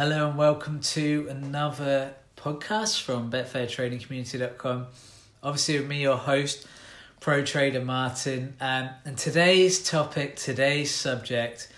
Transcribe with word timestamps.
Hello 0.00 0.28
and 0.30 0.38
welcome 0.38 0.80
to 0.80 1.26
another 1.28 2.14
podcast 2.34 3.02
from 3.02 3.30
BetfairTradingCommunity.com. 3.30 4.86
Obviously, 5.42 5.78
with 5.78 5.88
me, 5.88 6.00
your 6.00 6.16
host, 6.16 6.66
Pro 7.20 7.44
Trader 7.44 7.84
Martin. 7.84 8.54
Um, 8.62 8.88
and 9.04 9.18
today's 9.18 9.84
topic, 9.84 10.36
today's 10.36 10.90
subject 10.90 11.70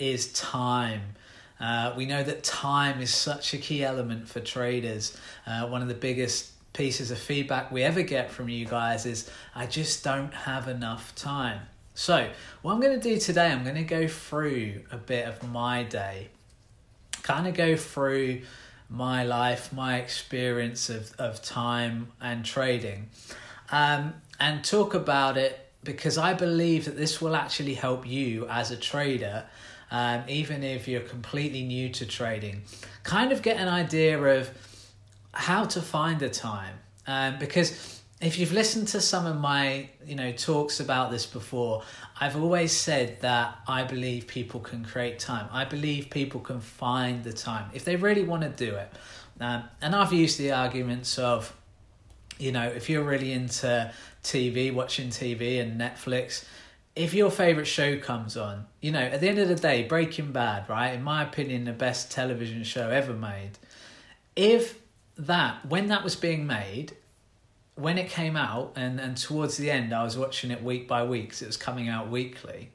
is 0.00 0.32
time. 0.32 1.14
Uh, 1.60 1.94
we 1.96 2.06
know 2.06 2.24
that 2.24 2.42
time 2.42 3.00
is 3.00 3.14
such 3.14 3.54
a 3.54 3.58
key 3.58 3.84
element 3.84 4.28
for 4.28 4.40
traders. 4.40 5.16
Uh, 5.46 5.68
one 5.68 5.80
of 5.80 5.86
the 5.86 5.94
biggest 5.94 6.50
pieces 6.72 7.12
of 7.12 7.20
feedback 7.20 7.70
we 7.70 7.84
ever 7.84 8.02
get 8.02 8.32
from 8.32 8.48
you 8.48 8.66
guys 8.66 9.06
is 9.06 9.30
I 9.54 9.66
just 9.66 10.02
don't 10.02 10.34
have 10.34 10.66
enough 10.66 11.14
time. 11.14 11.60
So, 11.94 12.30
what 12.62 12.72
I'm 12.72 12.80
going 12.80 12.98
to 12.98 13.08
do 13.14 13.16
today, 13.20 13.46
I'm 13.46 13.62
going 13.62 13.76
to 13.76 13.84
go 13.84 14.08
through 14.08 14.80
a 14.90 14.96
bit 14.96 15.28
of 15.28 15.48
my 15.48 15.84
day 15.84 16.30
kind 17.22 17.46
of 17.46 17.54
go 17.54 17.76
through 17.76 18.42
my 18.88 19.24
life, 19.24 19.72
my 19.72 19.98
experience 19.98 20.90
of, 20.90 21.12
of 21.18 21.42
time 21.42 22.08
and 22.20 22.44
trading, 22.44 23.08
um, 23.70 24.14
and 24.38 24.64
talk 24.64 24.94
about 24.94 25.36
it 25.36 25.70
because 25.84 26.18
I 26.18 26.34
believe 26.34 26.84
that 26.84 26.96
this 26.96 27.20
will 27.20 27.36
actually 27.36 27.74
help 27.74 28.06
you 28.06 28.46
as 28.48 28.70
a 28.70 28.76
trader, 28.76 29.44
um, 29.90 30.22
even 30.28 30.62
if 30.62 30.88
you're 30.88 31.00
completely 31.00 31.62
new 31.62 31.88
to 31.90 32.06
trading, 32.06 32.62
kind 33.02 33.32
of 33.32 33.42
get 33.42 33.56
an 33.56 33.68
idea 33.68 34.18
of 34.18 34.50
how 35.32 35.64
to 35.64 35.80
find 35.80 36.20
the 36.20 36.28
time. 36.28 36.76
Um, 37.06 37.38
because 37.38 38.00
if 38.20 38.38
you've 38.38 38.52
listened 38.52 38.88
to 38.88 39.00
some 39.00 39.26
of 39.26 39.36
my 39.38 39.88
you 40.04 40.14
know 40.14 40.32
talks 40.32 40.80
about 40.80 41.10
this 41.10 41.26
before 41.26 41.82
i've 42.20 42.36
always 42.36 42.72
said 42.72 43.20
that 43.20 43.58
i 43.66 43.82
believe 43.82 44.26
people 44.26 44.60
can 44.60 44.84
create 44.84 45.18
time. 45.18 45.48
I 45.52 45.64
believe 45.64 46.10
people 46.10 46.40
can 46.40 46.60
find 46.60 47.24
the 47.24 47.32
time 47.32 47.70
if 47.72 47.84
they 47.84 47.96
really 47.96 48.22
want 48.22 48.42
to 48.42 48.48
do 48.48 48.74
it. 48.76 48.92
Um, 49.40 49.64
and 49.80 49.94
i've 49.94 50.12
used 50.12 50.38
the 50.38 50.52
arguments 50.52 51.18
of 51.18 51.54
you 52.38 52.52
know 52.52 52.66
if 52.66 52.88
you're 52.88 53.04
really 53.04 53.32
into 53.32 53.92
tv 54.22 54.72
watching 54.72 55.08
tv 55.08 55.60
and 55.60 55.80
netflix 55.80 56.44
if 56.96 57.14
your 57.14 57.30
favorite 57.30 57.66
show 57.66 57.98
comes 57.98 58.36
on 58.36 58.66
you 58.80 58.90
know 58.90 59.00
at 59.00 59.20
the 59.20 59.28
end 59.28 59.38
of 59.38 59.48
the 59.48 59.54
day 59.54 59.84
breaking 59.84 60.32
bad 60.32 60.68
right 60.68 60.92
in 60.94 61.02
my 61.02 61.22
opinion 61.22 61.64
the 61.64 61.72
best 61.72 62.10
television 62.10 62.64
show 62.64 62.90
ever 62.90 63.12
made 63.12 63.52
if 64.36 64.80
that 65.16 65.64
when 65.66 65.86
that 65.86 66.02
was 66.02 66.16
being 66.16 66.46
made 66.46 66.96
when 67.74 67.98
it 67.98 68.08
came 68.08 68.36
out 68.36 68.72
and, 68.76 69.00
and 69.00 69.16
towards 69.16 69.56
the 69.56 69.70
end 69.70 69.92
I 69.92 70.04
was 70.04 70.16
watching 70.16 70.50
it 70.50 70.62
week 70.62 70.86
by 70.86 71.04
week 71.04 71.24
because 71.24 71.42
it 71.42 71.46
was 71.46 71.56
coming 71.56 71.88
out 71.88 72.10
weekly. 72.10 72.70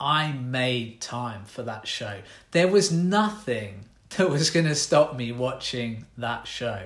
I 0.00 0.32
made 0.32 1.00
time 1.00 1.44
for 1.44 1.62
that 1.64 1.88
show. 1.88 2.20
There 2.52 2.68
was 2.68 2.92
nothing 2.92 3.84
that 4.16 4.30
was 4.30 4.50
going 4.50 4.66
to 4.66 4.74
stop 4.74 5.16
me 5.16 5.32
watching 5.32 6.06
that 6.16 6.46
show, 6.46 6.82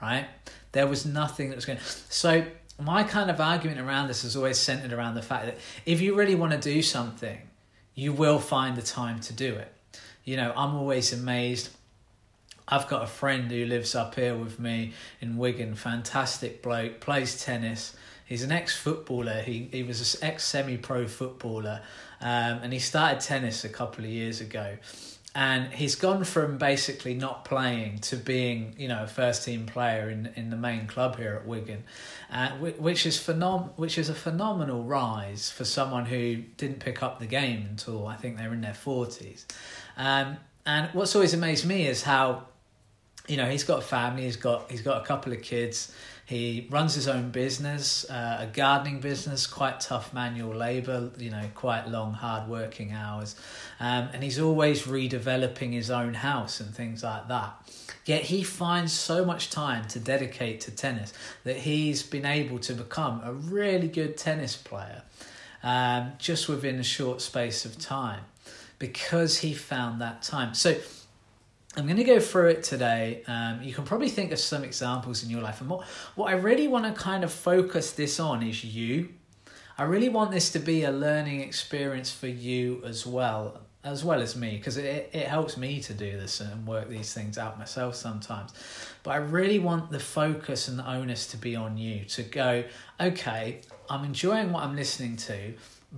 right? 0.00 0.26
There 0.72 0.86
was 0.86 1.06
nothing 1.06 1.48
that 1.50 1.56
was 1.56 1.64
going 1.64 1.78
to. 1.78 1.84
So, 1.84 2.44
my 2.78 3.04
kind 3.04 3.30
of 3.30 3.40
argument 3.40 3.80
around 3.80 4.08
this 4.08 4.22
is 4.22 4.36
always 4.36 4.58
centered 4.58 4.92
around 4.92 5.14
the 5.14 5.22
fact 5.22 5.46
that 5.46 5.56
if 5.86 6.02
you 6.02 6.14
really 6.14 6.34
want 6.34 6.52
to 6.52 6.58
do 6.58 6.82
something, 6.82 7.38
you 7.94 8.12
will 8.12 8.38
find 8.38 8.76
the 8.76 8.82
time 8.82 9.18
to 9.20 9.32
do 9.32 9.54
it. 9.54 9.72
You 10.24 10.36
know, 10.36 10.52
I'm 10.54 10.74
always 10.74 11.12
amazed 11.12 11.70
I've 12.68 12.88
got 12.88 13.04
a 13.04 13.06
friend 13.06 13.50
who 13.50 13.64
lives 13.64 13.94
up 13.94 14.16
here 14.16 14.36
with 14.36 14.58
me 14.58 14.92
in 15.20 15.36
Wigan, 15.36 15.74
fantastic 15.74 16.62
bloke, 16.62 17.00
plays 17.00 17.42
tennis. 17.42 17.96
He's 18.24 18.42
an 18.42 18.50
ex 18.50 18.76
footballer. 18.76 19.40
He 19.40 19.68
he 19.70 19.84
was 19.84 20.16
an 20.20 20.28
ex 20.28 20.44
semi 20.44 20.76
pro 20.76 21.06
footballer, 21.06 21.80
um, 22.20 22.58
and 22.62 22.72
he 22.72 22.80
started 22.80 23.20
tennis 23.20 23.64
a 23.64 23.68
couple 23.68 24.04
of 24.04 24.10
years 24.10 24.40
ago. 24.40 24.78
And 25.32 25.70
he's 25.70 25.96
gone 25.96 26.24
from 26.24 26.56
basically 26.56 27.12
not 27.12 27.44
playing 27.44 27.98
to 27.98 28.16
being, 28.16 28.74
you 28.78 28.88
know, 28.88 29.02
a 29.02 29.06
first 29.06 29.44
team 29.44 29.66
player 29.66 30.08
in, 30.08 30.32
in 30.34 30.48
the 30.48 30.56
main 30.56 30.86
club 30.86 31.18
here 31.18 31.34
at 31.34 31.46
Wigan, 31.46 31.84
uh, 32.32 32.52
which 32.52 33.04
is 33.04 33.18
phenom- 33.18 33.68
which 33.76 33.98
is 33.98 34.08
a 34.08 34.14
phenomenal 34.14 34.82
rise 34.82 35.50
for 35.50 35.66
someone 35.66 36.06
who 36.06 36.36
didn't 36.56 36.80
pick 36.80 37.02
up 37.02 37.18
the 37.18 37.26
game 37.26 37.66
until 37.68 38.06
I 38.06 38.16
think 38.16 38.38
they 38.38 38.48
were 38.48 38.54
in 38.54 38.62
their 38.62 38.72
forties. 38.72 39.44
Um, 39.98 40.38
and 40.64 40.88
what's 40.94 41.14
always 41.14 41.34
amazed 41.34 41.66
me 41.66 41.86
is 41.86 42.02
how 42.02 42.46
you 43.28 43.36
know 43.36 43.46
he's 43.46 43.64
got 43.64 43.78
a 43.78 43.86
family 43.86 44.24
he's 44.24 44.36
got 44.36 44.70
he's 44.70 44.82
got 44.82 45.02
a 45.02 45.06
couple 45.06 45.32
of 45.32 45.42
kids. 45.42 45.92
He 46.26 46.66
runs 46.70 46.94
his 46.94 47.06
own 47.06 47.30
business 47.30 48.04
uh, 48.10 48.38
a 48.40 48.46
gardening 48.46 49.00
business 49.00 49.46
quite 49.46 49.78
tough 49.78 50.12
manual 50.12 50.54
labor 50.54 51.12
you 51.18 51.30
know 51.30 51.44
quite 51.54 51.88
long 51.88 52.14
hard 52.14 52.48
working 52.48 52.92
hours. 52.92 53.36
Um, 53.78 54.08
and 54.12 54.22
he's 54.22 54.40
always 54.40 54.82
redeveloping 54.82 55.72
his 55.72 55.90
own 55.90 56.14
house 56.14 56.60
and 56.60 56.74
things 56.74 57.02
like 57.02 57.28
that. 57.28 57.54
Yet 58.04 58.22
he 58.22 58.42
finds 58.42 58.92
so 58.92 59.24
much 59.24 59.50
time 59.50 59.86
to 59.88 60.00
dedicate 60.00 60.60
to 60.62 60.70
tennis 60.70 61.12
that 61.44 61.58
he's 61.58 62.02
been 62.02 62.26
able 62.26 62.58
to 62.60 62.72
become 62.72 63.20
a 63.24 63.32
really 63.32 63.88
good 63.88 64.16
tennis 64.16 64.56
player 64.56 65.02
um, 65.62 66.12
just 66.18 66.48
within 66.48 66.78
a 66.78 66.84
short 66.84 67.20
space 67.20 67.64
of 67.64 67.78
time 67.78 68.22
because 68.78 69.38
he 69.38 69.52
found 69.54 70.00
that 70.00 70.22
time. 70.22 70.54
So 70.54 70.76
I'm 71.76 71.84
going 71.84 71.98
to 71.98 72.04
go 72.04 72.18
through 72.18 72.48
it 72.48 72.62
today. 72.62 73.22
Um, 73.26 73.62
you 73.62 73.74
can 73.74 73.84
probably 73.84 74.08
think 74.08 74.32
of 74.32 74.38
some 74.38 74.64
examples 74.64 75.22
in 75.22 75.28
your 75.28 75.42
life. 75.42 75.60
And 75.60 75.68
what, 75.68 75.84
what 76.14 76.30
I 76.32 76.36
really 76.36 76.68
want 76.68 76.86
to 76.86 76.98
kind 76.98 77.22
of 77.22 77.30
focus 77.30 77.92
this 77.92 78.18
on 78.18 78.42
is 78.42 78.64
you. 78.64 79.10
I 79.76 79.82
really 79.82 80.08
want 80.08 80.30
this 80.30 80.50
to 80.52 80.58
be 80.58 80.84
a 80.84 80.90
learning 80.90 81.42
experience 81.42 82.10
for 82.10 82.28
you 82.28 82.82
as 82.86 83.04
well, 83.04 83.60
as 83.84 84.02
well 84.02 84.22
as 84.22 84.34
me, 84.34 84.56
because 84.56 84.78
it, 84.78 85.10
it 85.12 85.26
helps 85.26 85.58
me 85.58 85.80
to 85.80 85.92
do 85.92 86.12
this 86.12 86.40
and 86.40 86.66
work 86.66 86.88
these 86.88 87.12
things 87.12 87.36
out 87.36 87.58
myself 87.58 87.94
sometimes. 87.94 88.54
But 89.02 89.10
I 89.10 89.16
really 89.16 89.58
want 89.58 89.90
the 89.90 90.00
focus 90.00 90.68
and 90.68 90.78
the 90.78 90.90
onus 90.90 91.26
to 91.28 91.36
be 91.36 91.56
on 91.56 91.76
you 91.76 92.06
to 92.06 92.22
go, 92.22 92.64
okay, 92.98 93.60
I'm 93.90 94.02
enjoying 94.02 94.50
what 94.50 94.62
I'm 94.62 94.76
listening 94.76 95.16
to, 95.16 95.52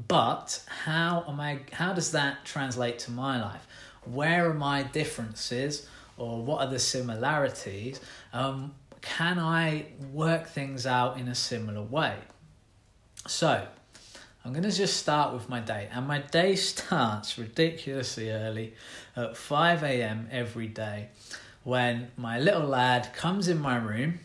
but 0.08 0.60
how 0.66 1.24
am 1.28 1.38
I 1.40 1.60
how 1.72 1.92
does 1.92 2.12
that 2.12 2.44
translate 2.44 2.98
to 3.00 3.10
my 3.10 3.40
life? 3.40 3.66
Where 4.12 4.48
are 4.50 4.54
my 4.54 4.82
differences 4.82 5.88
or 6.16 6.42
what 6.42 6.60
are 6.60 6.70
the 6.70 6.78
similarities? 6.78 8.00
Um, 8.32 8.74
can 9.00 9.38
I 9.38 9.86
work 10.12 10.48
things 10.48 10.86
out 10.86 11.18
in 11.18 11.28
a 11.28 11.34
similar 11.34 11.82
way? 11.82 12.16
So, 13.26 13.66
I'm 14.44 14.52
going 14.52 14.64
to 14.64 14.70
just 14.70 14.96
start 14.96 15.34
with 15.34 15.48
my 15.48 15.60
day. 15.60 15.88
And 15.92 16.06
my 16.06 16.20
day 16.20 16.56
starts 16.70 17.38
ridiculously 17.38 18.30
early 18.30 18.74
at 19.16 19.36
5 19.36 19.82
a.m. 19.82 20.28
every 20.30 20.68
day 20.68 21.08
when 21.64 22.10
my 22.16 22.38
little 22.38 22.66
lad 22.66 23.12
comes 23.14 23.48
in 23.48 23.58
my 23.58 23.76
room 23.76 24.20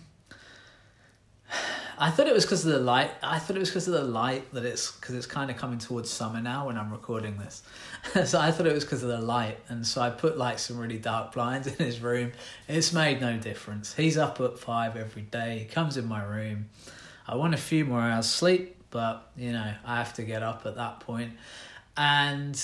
I 1.98 2.10
thought 2.10 2.28
it 2.28 2.34
was 2.34 2.44
because 2.44 2.66
of 2.66 2.72
the 2.72 2.80
light. 2.80 3.12
I 3.22 3.40
thought 3.40 3.56
it 3.56 3.60
was 3.60 3.70
because 3.70 3.88
of 3.88 3.94
the 3.94 4.04
light 4.04 4.52
that 4.54 4.66
it's 4.66 4.92
because 4.92 5.16
it's 5.16 5.28
kind 5.28 5.52
of 5.52 5.58
coming 5.58 5.78
towards 5.78 6.10
summer 6.10 6.42
now 6.42 6.68
when 6.68 6.78
I'm 6.78 6.92
recording 6.92 7.38
this. 7.38 7.62
so 8.26 8.40
I 8.40 8.52
thought 8.52 8.68
it 8.68 8.74
was 8.74 8.84
because 8.84 9.04
of 9.04 9.10
the 9.10 9.22
light, 9.22 9.58
and 9.70 9.86
so 9.86 10.02
I 10.02 10.10
put 10.10 10.38
like 10.38 10.60
some 10.60 10.78
really 10.78 10.98
dark 10.98 11.34
blinds 11.34 11.68
in 11.80 11.86
his 11.86 12.00
room. 12.00 12.32
It's 12.68 12.94
made 12.94 13.22
no 13.22 13.38
difference. 13.38 13.94
He's 13.94 14.18
up 14.18 14.40
at 14.42 14.60
five 14.60 14.96
every 14.96 15.24
day. 15.24 15.60
He 15.60 15.66
comes 15.66 15.98
in 15.98 16.08
my 16.08 16.24
room. 16.24 16.70
I 17.28 17.36
want 17.36 17.54
a 17.54 17.58
few 17.58 17.86
more 17.86 18.02
hours 18.02 18.30
sleep, 18.30 18.76
but 18.90 19.32
you 19.38 19.52
know 19.52 19.74
I 19.86 19.98
have 19.98 20.14
to 20.16 20.24
get 20.24 20.44
up 20.44 20.66
at 20.66 20.76
that 20.76 21.00
point. 21.00 21.34
and 21.96 22.58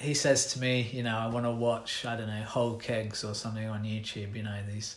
he 0.00 0.14
says 0.14 0.52
to 0.52 0.60
me, 0.60 0.88
you 0.92 1.02
know, 1.02 1.16
I 1.16 1.26
want 1.26 1.44
to 1.44 1.50
watch 1.50 2.04
I 2.06 2.16
don't 2.16 2.28
know 2.28 2.42
whole 2.42 2.76
kegs 2.76 3.24
or 3.24 3.34
something 3.34 3.66
on 3.68 3.82
YouTube. 3.82 4.36
You 4.36 4.44
know 4.44 4.58
these 4.70 4.96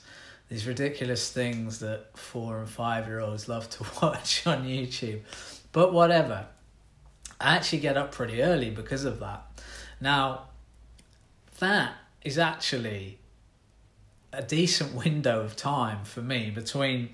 these 0.50 0.68
ridiculous 0.68 1.32
things 1.32 1.80
that 1.80 2.18
four 2.18 2.60
and 2.60 2.70
five 2.70 3.08
year 3.08 3.20
olds 3.20 3.48
love 3.48 3.70
to 3.72 3.86
watch 4.02 4.46
on 4.46 4.66
YouTube. 4.66 5.22
But 5.72 5.94
whatever. 5.94 6.46
I 7.42 7.56
actually 7.56 7.80
get 7.80 7.98
up 7.98 8.12
pretty 8.12 8.42
early 8.42 8.70
because 8.70 9.04
of 9.04 9.20
that. 9.20 9.46
Now, 10.00 10.48
that 11.60 11.94
is 12.24 12.38
actually 12.38 13.20
a 14.34 14.42
decent 14.42 14.94
window 14.94 15.42
of 15.42 15.56
time 15.56 16.06
for 16.06 16.22
me 16.22 16.50
between 16.52 17.10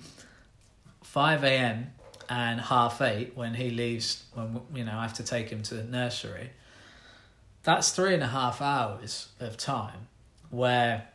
5 1.04 1.44
a.m. 1.44 1.94
and 2.30 2.62
half 2.62 3.02
eight 3.02 3.36
when 3.36 3.56
he 3.56 3.70
leaves, 3.70 4.26
when 4.34 4.62
you 4.74 4.84
know, 4.84 4.98
I 4.98 5.04
have 5.04 5.14
to 5.16 5.24
take 5.24 5.50
him 5.50 5.64
to 5.64 5.76
the 5.76 5.84
nursery. 5.84 6.52
That's 7.64 7.92
three 7.92 8.14
and 8.14 8.24
a 8.24 8.28
half 8.28 8.62
hours 8.62 9.30
of 9.40 9.58
time 9.58 10.08
where 10.50 11.08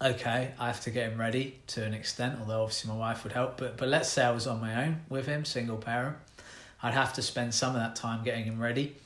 okay, 0.00 0.52
I 0.58 0.66
have 0.68 0.80
to 0.82 0.90
get 0.90 1.10
him 1.10 1.18
ready 1.18 1.58
to 1.68 1.84
an 1.84 1.92
extent, 1.92 2.38
although 2.38 2.62
obviously 2.62 2.90
my 2.90 2.96
wife 2.96 3.24
would 3.24 3.32
help. 3.32 3.56
But 3.58 3.76
but 3.76 3.88
let's 3.88 4.08
say 4.08 4.24
I 4.24 4.30
was 4.30 4.46
on 4.46 4.60
my 4.60 4.84
own 4.84 5.00
with 5.08 5.26
him, 5.26 5.44
single 5.44 5.76
parent, 5.76 6.16
I'd 6.82 6.94
have 6.94 7.12
to 7.14 7.22
spend 7.22 7.54
some 7.54 7.74
of 7.74 7.80
that 7.80 7.96
time 7.96 8.24
getting 8.24 8.44
him 8.44 8.60
ready. 8.60 8.96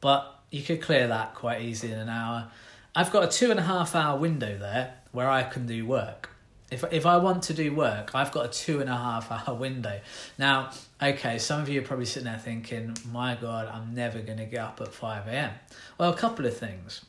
But 0.00 0.40
you 0.50 0.62
could 0.62 0.82
clear 0.82 1.06
that 1.08 1.34
quite 1.34 1.62
easily 1.62 1.92
in 1.92 1.98
an 1.98 2.08
hour. 2.08 2.48
I've 2.94 3.10
got 3.10 3.24
a 3.24 3.28
two 3.28 3.50
and 3.50 3.58
a 3.58 3.64
half 3.64 3.94
hour 3.94 4.18
window 4.18 4.56
there 4.58 4.94
where 5.12 5.28
I 5.28 5.42
can 5.42 5.66
do 5.66 5.86
work. 5.86 6.30
If 6.70 6.84
if 6.92 7.06
I 7.06 7.18
want 7.18 7.42
to 7.44 7.54
do 7.54 7.74
work, 7.74 8.14
I've 8.14 8.32
got 8.32 8.46
a 8.46 8.48
two 8.48 8.80
and 8.80 8.90
a 8.90 8.96
half 8.96 9.30
hour 9.48 9.54
window. 9.54 10.00
Now, 10.38 10.70
okay, 11.02 11.38
some 11.38 11.60
of 11.60 11.68
you 11.68 11.80
are 11.80 11.84
probably 11.84 12.06
sitting 12.06 12.24
there 12.24 12.38
thinking, 12.38 12.96
my 13.10 13.36
God, 13.40 13.68
I'm 13.68 13.94
never 13.94 14.20
going 14.20 14.38
to 14.38 14.46
get 14.46 14.60
up 14.60 14.80
at 14.80 14.92
5 14.92 15.28
a.m. 15.28 15.52
Well, 15.98 16.12
a 16.12 16.16
couple 16.16 16.46
of 16.46 16.56
things 16.56 17.02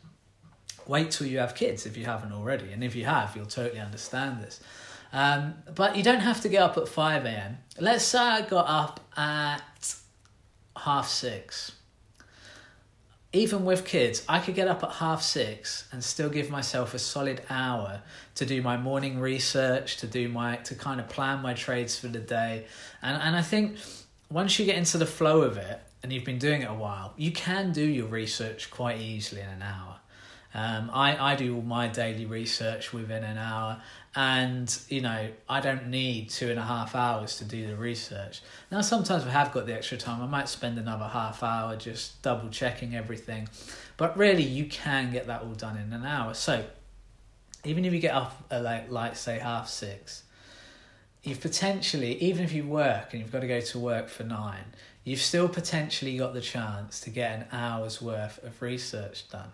Wait 0.87 1.09
till 1.09 1.25
you 1.25 1.39
have 1.39 1.55
kids 1.55 1.85
if 1.85 1.97
you 1.97 2.05
haven't 2.05 2.31
already, 2.31 2.71
and 2.71 2.83
if 2.83 2.95
you 2.95 3.05
have, 3.05 3.35
you'll 3.35 3.45
totally 3.45 3.79
understand 3.79 4.43
this. 4.43 4.59
Um, 5.15 5.53
but 5.73 5.95
you 5.95 6.03
don't 6.03 6.19
have 6.19 6.41
to 6.41 6.49
get 6.49 6.61
up 6.61 6.77
at 6.77 6.89
5 6.89 7.23
a.m. 7.23 7.57
Let's 7.79 8.03
say 8.03 8.19
I 8.19 8.41
got 8.41 8.65
up 8.67 8.99
at 9.15 9.95
half 10.75 11.07
six. 11.07 11.71
Even 13.31 13.63
with 13.63 13.85
kids, 13.85 14.25
I 14.27 14.39
could 14.39 14.55
get 14.55 14.67
up 14.67 14.83
at 14.83 14.91
half 14.91 15.21
six 15.21 15.87
and 15.93 16.03
still 16.03 16.27
give 16.27 16.49
myself 16.49 16.93
a 16.93 16.99
solid 16.99 17.41
hour 17.49 18.01
to 18.35 18.45
do 18.45 18.61
my 18.61 18.75
morning 18.75 19.21
research, 19.21 19.95
to 19.97 20.07
do 20.07 20.27
my 20.27 20.57
to 20.57 20.75
kind 20.75 20.99
of 20.99 21.07
plan 21.07 21.41
my 21.41 21.53
trades 21.53 21.97
for 21.97 22.09
the 22.09 22.19
day. 22.19 22.65
And 23.01 23.21
and 23.21 23.37
I 23.37 23.41
think 23.41 23.77
once 24.29 24.59
you 24.59 24.65
get 24.65 24.75
into 24.75 24.97
the 24.97 25.05
flow 25.05 25.43
of 25.43 25.55
it 25.55 25.79
and 26.03 26.11
you've 26.11 26.25
been 26.25 26.39
doing 26.39 26.61
it 26.61 26.69
a 26.69 26.73
while, 26.73 27.13
you 27.15 27.31
can 27.31 27.71
do 27.71 27.85
your 27.85 28.07
research 28.07 28.69
quite 28.69 28.99
easily 28.99 29.39
in 29.39 29.47
an 29.47 29.61
hour. 29.61 29.95
Um, 30.55 30.89
I, 30.93 31.33
I 31.33 31.35
do 31.35 31.53
all 31.57 31.61
my 31.61 31.89
daily 31.89 32.25
research 32.25 32.93
within 32.93 33.25
an 33.25 33.37
hour, 33.37 33.81
and 34.15 34.79
you 34.87 35.01
know 35.01 35.27
I 35.49 35.59
don't 35.59 35.87
need 35.87 36.29
two 36.29 36.49
and 36.49 36.57
a 36.57 36.63
half 36.63 36.95
hours 36.95 37.37
to 37.39 37.45
do 37.45 37.67
the 37.67 37.75
research. 37.75 38.41
Now 38.71 38.81
sometimes 38.81 39.25
we 39.25 39.31
have 39.31 39.51
got 39.51 39.65
the 39.65 39.73
extra 39.73 39.97
time. 39.97 40.21
I 40.21 40.27
might 40.27 40.47
spend 40.47 40.77
another 40.77 41.05
half 41.05 41.43
hour 41.43 41.75
just 41.75 42.21
double 42.21 42.49
checking 42.49 42.95
everything, 42.95 43.49
but 43.97 44.17
really 44.17 44.43
you 44.43 44.65
can 44.65 45.11
get 45.11 45.27
that 45.27 45.41
all 45.41 45.53
done 45.53 45.77
in 45.77 45.91
an 45.91 46.05
hour. 46.05 46.33
So 46.33 46.65
even 47.65 47.83
if 47.83 47.93
you 47.93 47.99
get 47.99 48.15
up 48.15 48.43
at 48.49 48.63
like 48.63 48.89
like 48.89 49.17
say 49.17 49.39
half 49.39 49.67
six, 49.67 50.23
you've 51.23 51.41
potentially 51.41 52.13
even 52.21 52.45
if 52.45 52.53
you 52.53 52.65
work 52.65 53.09
and 53.11 53.21
you've 53.21 53.31
got 53.31 53.41
to 53.41 53.47
go 53.47 53.59
to 53.59 53.79
work 53.79 54.07
for 54.07 54.23
nine, 54.23 54.65
you've 55.03 55.21
still 55.21 55.49
potentially 55.49 56.17
got 56.17 56.33
the 56.33 56.41
chance 56.41 57.01
to 57.01 57.09
get 57.09 57.37
an 57.37 57.45
hour's 57.51 58.01
worth 58.01 58.41
of 58.45 58.61
research 58.61 59.29
done. 59.29 59.51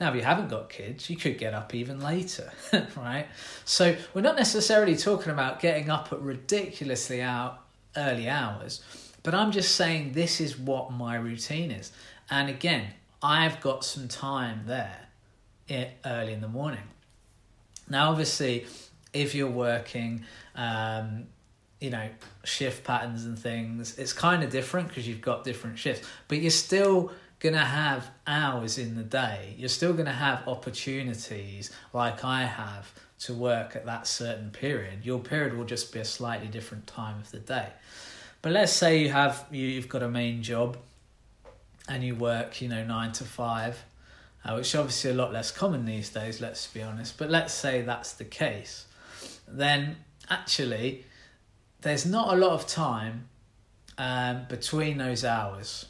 Now, 0.00 0.10
if 0.10 0.16
you 0.16 0.22
haven't 0.22 0.48
got 0.48 0.68
kids, 0.68 1.08
you 1.08 1.16
could 1.16 1.38
get 1.38 1.54
up 1.54 1.74
even 1.74 2.00
later, 2.00 2.52
right? 2.96 3.26
So 3.64 3.96
we're 4.12 4.22
not 4.22 4.36
necessarily 4.36 4.96
talking 4.96 5.32
about 5.32 5.60
getting 5.60 5.90
up 5.90 6.12
at 6.12 6.20
ridiculously 6.20 7.22
out 7.22 7.60
early 7.96 8.28
hours, 8.28 8.82
but 9.22 9.34
I'm 9.34 9.52
just 9.52 9.76
saying 9.76 10.12
this 10.12 10.40
is 10.40 10.58
what 10.58 10.92
my 10.92 11.16
routine 11.16 11.70
is. 11.70 11.92
And 12.30 12.48
again, 12.48 12.88
I've 13.22 13.60
got 13.60 13.84
some 13.84 14.08
time 14.08 14.62
there 14.66 15.08
early 16.04 16.32
in 16.32 16.40
the 16.40 16.48
morning. 16.48 16.82
Now, 17.88 18.10
obviously, 18.10 18.66
if 19.12 19.34
you're 19.34 19.50
working, 19.50 20.24
um, 20.54 21.26
you 21.80 21.90
know, 21.90 22.08
shift 22.44 22.84
patterns 22.84 23.24
and 23.24 23.38
things, 23.38 23.98
it's 23.98 24.12
kind 24.12 24.42
of 24.42 24.50
different 24.50 24.88
because 24.88 25.06
you've 25.06 25.20
got 25.20 25.44
different 25.44 25.78
shifts, 25.78 26.06
but 26.28 26.38
you're 26.38 26.50
still 26.50 27.12
going 27.44 27.52
to 27.52 27.60
have 27.60 28.10
hours 28.26 28.78
in 28.78 28.96
the 28.96 29.02
day. 29.02 29.54
You're 29.58 29.68
still 29.68 29.92
going 29.92 30.06
to 30.06 30.12
have 30.12 30.48
opportunities 30.48 31.70
like 31.92 32.24
I 32.24 32.44
have 32.44 32.90
to 33.18 33.34
work 33.34 33.76
at 33.76 33.84
that 33.84 34.06
certain 34.06 34.50
period. 34.50 35.04
Your 35.04 35.18
period 35.18 35.52
will 35.52 35.66
just 35.66 35.92
be 35.92 36.00
a 36.00 36.06
slightly 36.06 36.48
different 36.48 36.86
time 36.86 37.20
of 37.20 37.30
the 37.30 37.40
day. 37.40 37.68
But 38.40 38.52
let's 38.52 38.72
say 38.72 39.02
you 39.02 39.10
have 39.10 39.44
you, 39.50 39.66
you've 39.66 39.90
got 39.90 40.02
a 40.02 40.08
main 40.08 40.42
job 40.42 40.78
and 41.86 42.02
you 42.02 42.14
work, 42.14 42.62
you 42.62 42.68
know, 42.70 42.82
9 42.82 43.12
to 43.12 43.24
5, 43.24 43.84
uh, 44.46 44.54
which 44.54 44.74
obviously 44.74 45.10
a 45.10 45.14
lot 45.14 45.30
less 45.30 45.50
common 45.50 45.84
these 45.84 46.08
days, 46.08 46.40
let's 46.40 46.66
be 46.68 46.80
honest. 46.80 47.18
But 47.18 47.28
let's 47.28 47.52
say 47.52 47.82
that's 47.82 48.14
the 48.14 48.24
case. 48.24 48.86
Then 49.46 49.98
actually 50.30 51.04
there's 51.82 52.06
not 52.06 52.32
a 52.32 52.38
lot 52.38 52.52
of 52.52 52.66
time 52.66 53.28
um, 53.98 54.46
between 54.48 54.96
those 54.96 55.26
hours, 55.26 55.84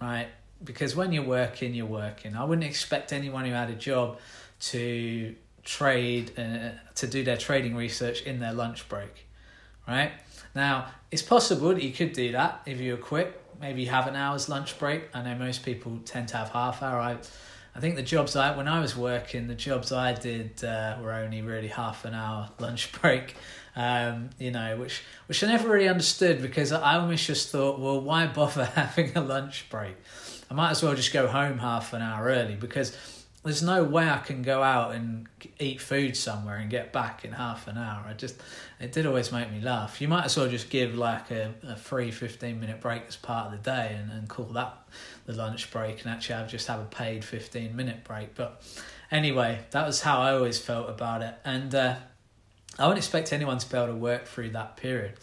right? 0.00 0.28
Because 0.64 0.96
when 0.96 1.12
you're 1.12 1.24
working, 1.24 1.74
you're 1.74 1.86
working. 1.86 2.36
I 2.36 2.44
wouldn't 2.44 2.66
expect 2.66 3.12
anyone 3.12 3.44
who 3.44 3.52
had 3.52 3.70
a 3.70 3.74
job 3.74 4.18
to 4.60 5.34
trade 5.64 6.32
uh, 6.38 6.70
to 6.94 7.06
do 7.06 7.24
their 7.24 7.36
trading 7.36 7.74
research 7.74 8.22
in 8.22 8.40
their 8.40 8.52
lunch 8.52 8.88
break, 8.88 9.26
right? 9.88 10.12
Now, 10.54 10.86
it's 11.10 11.22
possible 11.22 11.70
that 11.70 11.82
you 11.82 11.92
could 11.92 12.12
do 12.12 12.32
that 12.32 12.62
if 12.66 12.80
you 12.80 12.92
were 12.92 13.02
quick. 13.02 13.40
Maybe 13.60 13.82
you 13.82 13.88
have 13.88 14.06
an 14.06 14.16
hour's 14.16 14.48
lunch 14.48 14.78
break. 14.78 15.04
I 15.14 15.22
know 15.22 15.34
most 15.36 15.64
people 15.64 15.98
tend 16.04 16.28
to 16.28 16.36
have 16.36 16.50
half 16.50 16.82
hour. 16.82 16.98
I, 17.00 17.16
I 17.74 17.80
think 17.80 17.96
the 17.96 18.02
jobs 18.02 18.36
I 18.36 18.56
when 18.56 18.68
I 18.68 18.80
was 18.80 18.96
working, 18.96 19.48
the 19.48 19.54
jobs 19.54 19.90
I 19.90 20.12
did 20.12 20.62
uh, 20.62 20.98
were 21.02 21.12
only 21.12 21.42
really 21.42 21.68
half 21.68 22.04
an 22.04 22.14
hour 22.14 22.50
lunch 22.58 22.92
break. 23.00 23.34
Um, 23.76 24.30
you 24.38 24.52
know, 24.52 24.76
which 24.76 25.02
which 25.26 25.42
I 25.42 25.48
never 25.48 25.68
really 25.68 25.88
understood 25.88 26.40
because 26.40 26.70
I 26.70 26.94
almost 26.96 27.26
just 27.26 27.50
thought, 27.50 27.80
well, 27.80 28.00
why 28.00 28.26
bother 28.26 28.64
having 28.76 29.16
a 29.16 29.20
lunch 29.20 29.66
break? 29.70 29.96
I 30.50 30.54
might 30.54 30.70
as 30.70 30.82
well 30.82 30.94
just 30.94 31.12
go 31.12 31.26
home 31.26 31.58
half 31.58 31.92
an 31.92 32.02
hour 32.02 32.26
early 32.26 32.54
because 32.54 32.96
there's 33.44 33.62
no 33.62 33.84
way 33.84 34.08
I 34.08 34.18
can 34.18 34.40
go 34.40 34.62
out 34.62 34.94
and 34.94 35.26
eat 35.58 35.78
food 35.78 36.16
somewhere 36.16 36.56
and 36.56 36.70
get 36.70 36.94
back 36.94 37.26
in 37.26 37.32
half 37.32 37.68
an 37.68 37.76
hour. 37.76 38.02
I 38.08 38.14
just, 38.14 38.36
it 38.80 38.92
did 38.92 39.04
always 39.04 39.32
make 39.32 39.52
me 39.52 39.60
laugh. 39.60 40.00
You 40.00 40.08
might 40.08 40.24
as 40.24 40.36
well 40.36 40.48
just 40.48 40.70
give 40.70 40.94
like 40.94 41.30
a, 41.30 41.52
a 41.62 41.76
free 41.76 42.10
15 42.10 42.58
minute 42.58 42.80
break 42.80 43.02
as 43.06 43.16
part 43.16 43.46
of 43.46 43.52
the 43.52 43.58
day 43.58 43.96
and, 44.00 44.10
and 44.10 44.28
call 44.28 44.46
that 44.46 44.74
the 45.26 45.34
lunch 45.34 45.70
break 45.70 46.02
and 46.02 46.10
actually 46.10 46.36
have 46.36 46.48
just 46.48 46.66
have 46.68 46.80
a 46.80 46.84
paid 46.86 47.22
15 47.22 47.76
minute 47.76 48.02
break. 48.02 48.34
But 48.34 48.62
anyway, 49.10 49.60
that 49.72 49.86
was 49.86 50.00
how 50.00 50.22
I 50.22 50.32
always 50.32 50.58
felt 50.58 50.88
about 50.88 51.20
it. 51.20 51.34
And 51.44 51.74
uh, 51.74 51.96
I 52.78 52.86
wouldn't 52.86 52.98
expect 52.98 53.30
anyone 53.34 53.58
to 53.58 53.70
be 53.70 53.76
able 53.76 53.88
to 53.88 53.94
work 53.94 54.24
through 54.24 54.50
that 54.50 54.78
period. 54.78 55.14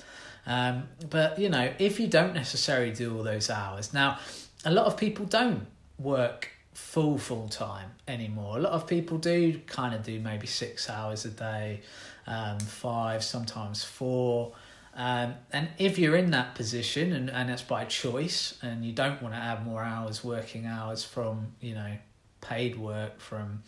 Um, 0.45 0.89
but 1.09 1.39
you 1.39 1.50
know, 1.50 1.73
if 1.79 2.00
you 2.00 2.07
don't 2.07 2.35
necessarily 2.35 2.91
do 2.91 3.18
all 3.18 3.23
those 3.23 3.50
hours, 3.50 3.94
now 3.94 4.19
a 4.66 4.72
lot 4.72 4.86
of 4.86 4.98
people 4.98 5.25
don't 5.25 5.66
work 5.98 6.50
full 6.74 7.18
full 7.18 7.50
time 7.50 7.92
anymore. 8.08 8.58
A 8.58 8.62
lot 8.62 8.74
of 8.74 8.88
people 8.88 9.18
do 9.18 9.60
kind 9.68 9.94
of 9.94 10.04
do 10.04 10.19
maybe 10.19 10.48
six 10.48 10.90
hours 10.90 11.25
a 11.25 11.30
day, 11.30 11.81
um, 12.28 12.60
five, 12.60 13.24
sometimes 13.24 13.84
four. 13.84 14.54
Um, 14.94 15.36
and 15.54 15.69
if 15.78 15.98
you're 15.98 16.18
in 16.18 16.31
that 16.31 16.56
position 16.56 17.13
and, 17.13 17.30
and 17.30 17.50
it's 17.50 17.62
by 17.62 17.86
choice 17.86 18.58
and 18.62 18.84
you 18.84 18.92
don't 18.92 19.22
want 19.22 19.34
to 19.34 19.40
add 19.40 19.66
more 19.66 19.84
hours, 19.84 20.24
working 20.24 20.66
hours 20.66 21.04
from, 21.04 21.54
you 21.62 21.75
know, 21.75 21.94
paid 22.42 22.78
work 22.78 23.19
from, 23.19 23.64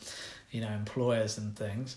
you 0.51 0.59
know, 0.61 0.71
employers 0.71 1.37
and 1.37 1.55
things, 1.55 1.95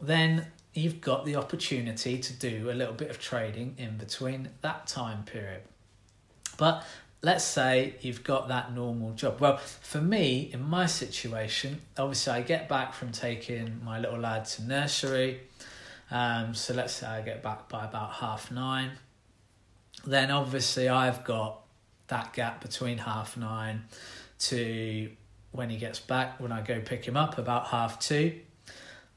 then 0.00 0.46
you've 0.72 1.00
got 1.02 1.26
the 1.26 1.36
opportunity 1.36 2.18
to 2.18 2.32
do 2.32 2.70
a 2.70 2.72
little 2.72 2.94
bit 2.94 3.10
of 3.10 3.20
trading 3.20 3.74
in 3.76 3.98
between 3.98 4.48
that 4.62 4.86
time 4.86 5.24
period. 5.24 5.60
But 6.56 6.84
let's 7.22 7.44
say 7.44 7.94
you've 8.00 8.24
got 8.24 8.48
that 8.48 8.74
normal 8.74 9.12
job. 9.12 9.40
Well, 9.40 9.56
for 9.56 10.00
me, 10.00 10.50
in 10.52 10.62
my 10.62 10.86
situation, 10.86 11.80
obviously 11.96 12.32
I 12.32 12.42
get 12.42 12.68
back 12.68 12.92
from 12.94 13.12
taking 13.12 13.80
my 13.84 14.00
little 14.00 14.18
lad 14.18 14.44
to 14.46 14.62
nursery. 14.64 15.40
Um, 16.10 16.54
so 16.54 16.74
let's 16.74 16.92
say 16.92 17.06
I 17.06 17.22
get 17.22 17.42
back 17.42 17.68
by 17.68 17.84
about 17.84 18.14
half 18.14 18.50
nine. 18.50 18.90
Then 20.04 20.30
obviously 20.30 20.88
I've 20.88 21.24
got 21.24 21.60
that 22.08 22.32
gap 22.32 22.60
between 22.60 22.98
half 22.98 23.36
nine 23.36 23.84
to 24.40 25.10
when 25.52 25.70
he 25.70 25.76
gets 25.76 26.00
back, 26.00 26.40
when 26.40 26.50
I 26.50 26.60
go 26.60 26.80
pick 26.80 27.04
him 27.04 27.16
up 27.16 27.38
about 27.38 27.68
half 27.68 28.00
two. 28.00 28.40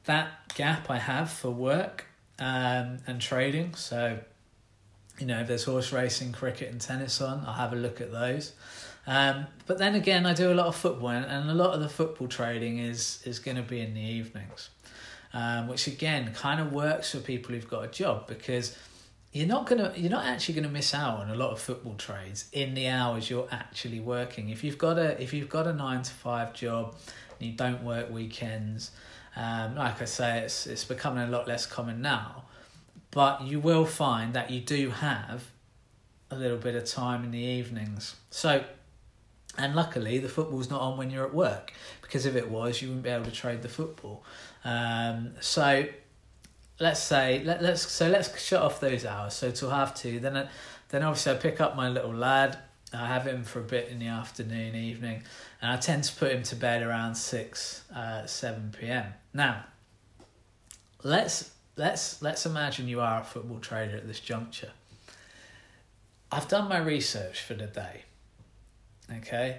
That 0.04 0.54
gap 0.54 0.88
I 0.88 0.98
have 0.98 1.30
for 1.30 1.50
work 1.50 2.04
um, 2.38 2.98
and 3.06 3.20
trading. 3.20 3.74
So 3.74 4.20
you 5.18 5.26
know, 5.26 5.40
if 5.40 5.48
there's 5.48 5.64
horse 5.64 5.92
racing, 5.92 6.32
cricket, 6.32 6.70
and 6.70 6.80
tennis 6.80 7.20
on, 7.20 7.44
I'll 7.46 7.54
have 7.54 7.72
a 7.72 7.76
look 7.76 8.00
at 8.00 8.12
those. 8.12 8.52
Um, 9.06 9.46
but 9.66 9.78
then 9.78 9.94
again, 9.94 10.26
I 10.26 10.34
do 10.34 10.52
a 10.52 10.54
lot 10.54 10.66
of 10.66 10.76
football, 10.76 11.10
and 11.10 11.50
a 11.50 11.54
lot 11.54 11.74
of 11.74 11.80
the 11.80 11.88
football 11.88 12.28
trading 12.28 12.78
is 12.78 13.22
is 13.24 13.38
going 13.38 13.56
to 13.56 13.62
be 13.62 13.80
in 13.80 13.94
the 13.94 14.00
evenings, 14.00 14.70
um, 15.32 15.68
which 15.68 15.86
again 15.86 16.32
kind 16.34 16.60
of 16.60 16.72
works 16.72 17.12
for 17.12 17.18
people 17.18 17.54
who've 17.54 17.68
got 17.68 17.84
a 17.84 17.88
job 17.88 18.26
because 18.26 18.76
you're 19.32 19.46
not 19.46 19.66
gonna 19.66 19.92
you're 19.96 20.10
not 20.10 20.24
actually 20.24 20.54
gonna 20.54 20.68
miss 20.68 20.92
out 20.92 21.20
on 21.20 21.30
a 21.30 21.34
lot 21.36 21.50
of 21.50 21.60
football 21.60 21.94
trades 21.94 22.46
in 22.52 22.74
the 22.74 22.88
hours 22.88 23.30
you're 23.30 23.48
actually 23.52 24.00
working. 24.00 24.48
If 24.48 24.64
you've 24.64 24.78
got 24.78 24.98
a 24.98 25.20
if 25.22 25.32
you've 25.32 25.48
got 25.48 25.68
a 25.68 25.72
nine 25.72 26.02
to 26.02 26.12
five 26.12 26.52
job, 26.52 26.96
and 27.38 27.48
you 27.50 27.56
don't 27.56 27.84
work 27.84 28.10
weekends, 28.10 28.90
um, 29.36 29.76
like 29.76 30.02
I 30.02 30.06
say, 30.06 30.40
it's 30.40 30.66
it's 30.66 30.84
becoming 30.84 31.22
a 31.22 31.30
lot 31.30 31.46
less 31.46 31.64
common 31.64 32.02
now 32.02 32.45
but 33.16 33.40
you 33.40 33.58
will 33.58 33.86
find 33.86 34.34
that 34.34 34.50
you 34.50 34.60
do 34.60 34.90
have 34.90 35.44
a 36.30 36.36
little 36.36 36.58
bit 36.58 36.74
of 36.74 36.84
time 36.84 37.24
in 37.24 37.30
the 37.30 37.38
evenings. 37.38 38.14
So, 38.28 38.62
and 39.56 39.74
luckily 39.74 40.18
the 40.18 40.28
football's 40.28 40.68
not 40.68 40.82
on 40.82 40.98
when 40.98 41.08
you're 41.08 41.24
at 41.24 41.32
work 41.32 41.72
because 42.02 42.26
if 42.26 42.36
it 42.36 42.50
was, 42.50 42.82
you 42.82 42.88
wouldn't 42.88 43.04
be 43.04 43.08
able 43.08 43.24
to 43.24 43.30
trade 43.30 43.62
the 43.62 43.70
football. 43.70 44.22
Um, 44.66 45.30
so, 45.40 45.86
let's 46.78 47.02
say 47.02 47.42
let, 47.42 47.62
let's 47.62 47.90
so 47.90 48.06
let's 48.06 48.38
shut 48.38 48.60
off 48.60 48.80
those 48.80 49.06
hours. 49.06 49.32
So 49.32 49.50
till 49.50 49.70
half 49.70 49.94
two, 49.94 50.20
then 50.20 50.46
then 50.90 51.02
obviously 51.02 51.32
I 51.32 51.36
pick 51.36 51.58
up 51.58 51.74
my 51.74 51.88
little 51.88 52.12
lad. 52.12 52.58
I 52.92 53.06
have 53.06 53.26
him 53.26 53.44
for 53.44 53.60
a 53.60 53.68
bit 53.76 53.88
in 53.88 53.98
the 53.98 54.08
afternoon, 54.08 54.74
evening, 54.74 55.22
and 55.62 55.72
I 55.72 55.78
tend 55.78 56.04
to 56.04 56.14
put 56.14 56.32
him 56.32 56.42
to 56.42 56.56
bed 56.56 56.82
around 56.82 57.14
six, 57.14 57.82
uh, 57.96 58.26
seven 58.26 58.74
p.m. 58.78 59.14
Now, 59.32 59.64
let's 61.02 61.55
let's 61.76 62.20
let's 62.22 62.46
imagine 62.46 62.88
you 62.88 63.00
are 63.00 63.20
a 63.20 63.24
football 63.24 63.58
trader 63.58 63.96
at 63.96 64.06
this 64.06 64.20
juncture. 64.20 64.70
I've 66.32 66.48
done 66.48 66.68
my 66.68 66.78
research 66.78 67.42
for 67.42 67.54
the 67.54 67.66
day. 67.66 68.02
Okay. 69.18 69.58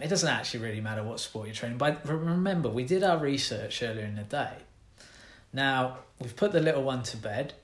it 0.00 0.08
doesn't 0.08 0.28
actually 0.28 0.60
really 0.60 0.80
matter 0.80 1.04
what 1.04 1.20
sport 1.20 1.46
you're 1.46 1.54
training. 1.54 1.78
But 1.78 2.06
remember, 2.08 2.68
we 2.68 2.82
did 2.82 3.04
our 3.04 3.18
research 3.18 3.80
earlier 3.82 4.04
in 4.04 4.16
the 4.16 4.24
day. 4.24 4.54
Now 5.52 5.98
we've 6.20 6.34
put 6.34 6.52
the 6.52 6.60
little 6.60 6.82
one 6.82 7.02
to 7.04 7.16
bed. 7.16 7.54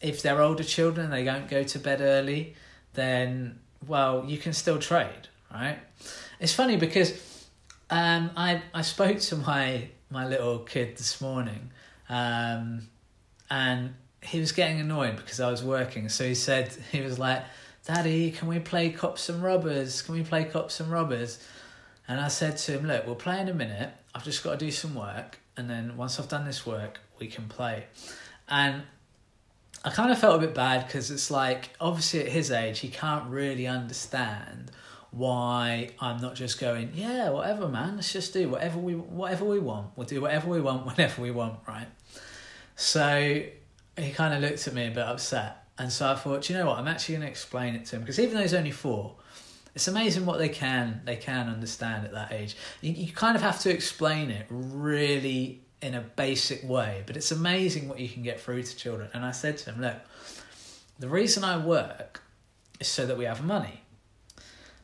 If 0.00 0.22
they're 0.22 0.40
older 0.40 0.62
children 0.62 1.06
and 1.06 1.12
they 1.12 1.24
don't 1.24 1.48
go 1.48 1.62
to 1.62 1.78
bed 1.78 2.00
early, 2.00 2.54
then 2.94 3.58
well, 3.86 4.24
you 4.26 4.38
can 4.38 4.52
still 4.52 4.78
trade, 4.78 5.28
right? 5.52 5.78
It's 6.38 6.54
funny 6.54 6.76
because 6.76 7.12
um, 7.90 8.30
I 8.36 8.62
I 8.72 8.82
spoke 8.82 9.18
to 9.20 9.36
my 9.36 9.88
my 10.10 10.26
little 10.26 10.60
kid 10.60 10.96
this 10.96 11.20
morning, 11.20 11.70
um, 12.10 12.88
and 13.48 13.94
he 14.22 14.40
was 14.40 14.52
getting 14.52 14.80
annoyed 14.80 15.16
because 15.16 15.40
I 15.40 15.50
was 15.50 15.62
working. 15.62 16.10
So 16.10 16.26
he 16.26 16.34
said 16.34 16.68
he 16.92 17.00
was 17.00 17.18
like, 17.18 17.42
"Daddy, 17.86 18.32
can 18.32 18.48
we 18.48 18.58
play 18.58 18.90
cops 18.90 19.30
and 19.30 19.42
robbers? 19.42 20.02
Can 20.02 20.14
we 20.14 20.22
play 20.22 20.44
cops 20.44 20.80
and 20.80 20.90
robbers?" 20.90 21.38
And 22.06 22.20
I 22.20 22.28
said 22.28 22.58
to 22.58 22.72
him, 22.72 22.86
"Look, 22.86 23.06
we'll 23.06 23.14
play 23.14 23.40
in 23.40 23.48
a 23.48 23.54
minute. 23.54 23.90
I've 24.14 24.24
just 24.24 24.44
got 24.44 24.58
to 24.58 24.66
do 24.66 24.70
some 24.70 24.94
work, 24.94 25.38
and 25.56 25.70
then 25.70 25.96
once 25.96 26.18
I've 26.18 26.28
done 26.28 26.44
this 26.44 26.66
work, 26.66 26.98
we 27.18 27.28
can 27.28 27.48
play." 27.48 27.84
And 28.48 28.82
I 29.84 29.90
kind 29.90 30.10
of 30.10 30.18
felt 30.18 30.42
a 30.42 30.46
bit 30.46 30.54
bad 30.54 30.86
because 30.86 31.10
it's 31.10 31.30
like 31.30 31.70
obviously 31.80 32.20
at 32.20 32.28
his 32.28 32.50
age 32.50 32.80
he 32.80 32.88
can't 32.88 33.30
really 33.30 33.66
understand 33.66 34.70
why 35.10 35.90
I'm 36.00 36.20
not 36.20 36.34
just 36.34 36.60
going, 36.60 36.92
yeah, 36.94 37.30
whatever, 37.30 37.68
man. 37.68 37.96
Let's 37.96 38.12
just 38.12 38.32
do 38.32 38.48
whatever 38.48 38.78
we 38.78 38.94
whatever 38.94 39.44
we 39.44 39.58
want. 39.58 39.88
We'll 39.96 40.06
do 40.06 40.20
whatever 40.20 40.48
we 40.48 40.60
want 40.60 40.86
whenever 40.96 41.22
we 41.22 41.30
want, 41.30 41.58
right? 41.66 41.88
So 42.76 43.42
he 43.96 44.10
kind 44.12 44.34
of 44.34 44.40
looked 44.40 44.66
at 44.66 44.74
me 44.74 44.86
a 44.86 44.90
bit 44.90 44.98
upset, 44.98 45.64
and 45.78 45.92
so 45.92 46.10
I 46.10 46.14
thought, 46.14 46.48
you 46.48 46.56
know 46.56 46.66
what? 46.66 46.78
I'm 46.78 46.88
actually 46.88 47.16
going 47.16 47.26
to 47.26 47.30
explain 47.30 47.74
it 47.74 47.86
to 47.86 47.96
him 47.96 48.02
because 48.02 48.18
even 48.18 48.34
though 48.34 48.42
he's 48.42 48.54
only 48.54 48.70
four, 48.70 49.16
it's 49.74 49.88
amazing 49.88 50.26
what 50.26 50.38
they 50.38 50.48
can 50.48 51.02
they 51.04 51.16
can 51.16 51.48
understand 51.48 52.04
at 52.04 52.12
that 52.12 52.32
age. 52.32 52.56
You, 52.80 52.92
you 52.92 53.12
kind 53.12 53.36
of 53.36 53.42
have 53.42 53.60
to 53.60 53.70
explain 53.70 54.30
it 54.30 54.46
really 54.48 55.62
in 55.82 55.94
a 55.94 56.00
basic 56.00 56.68
way, 56.68 57.02
but 57.06 57.16
it's 57.16 57.32
amazing 57.32 57.88
what 57.88 57.98
you 57.98 58.08
can 58.08 58.22
get 58.22 58.40
through 58.40 58.62
to 58.62 58.76
children. 58.76 59.08
And 59.14 59.24
I 59.24 59.32
said 59.32 59.56
to 59.58 59.72
him, 59.72 59.80
look, 59.80 59.96
the 60.98 61.08
reason 61.08 61.42
I 61.42 61.56
work 61.56 62.22
is 62.78 62.88
so 62.88 63.06
that 63.06 63.16
we 63.16 63.24
have 63.24 63.42
money. 63.42 63.80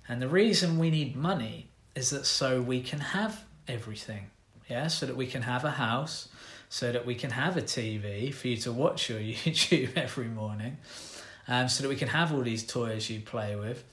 And 0.09 0.23
the 0.23 0.29
reason 0.29 0.79
we 0.79 0.91
need 0.91 1.17
money 1.17 1.69
is 1.95 2.11
that 2.11 2.27
so 2.27 2.61
we 2.61 2.81
can 2.81 3.01
have 3.01 3.45
everything. 3.67 4.31
Yeah, 4.69 4.89
so 4.89 5.07
that 5.07 5.17
we 5.17 5.27
can 5.27 5.43
have 5.43 5.65
a 5.65 5.71
house, 5.71 6.29
so 6.69 6.91
that 6.91 7.07
we 7.07 7.15
can 7.15 7.31
have 7.31 7.57
a 7.57 7.63
TV 7.63 8.35
for 8.35 8.49
you 8.49 8.57
to 8.59 8.73
watch 8.73 9.09
your 9.09 9.19
YouTube 9.21 9.97
every 9.97 10.27
morning, 10.27 10.79
um, 11.47 11.69
so 11.69 11.83
that 11.83 11.89
we 11.89 11.97
can 11.97 12.09
have 12.09 12.33
all 12.33 12.43
these 12.43 12.67
toys 12.67 13.09
you 13.09 13.21
play 13.21 13.55
with, 13.55 13.85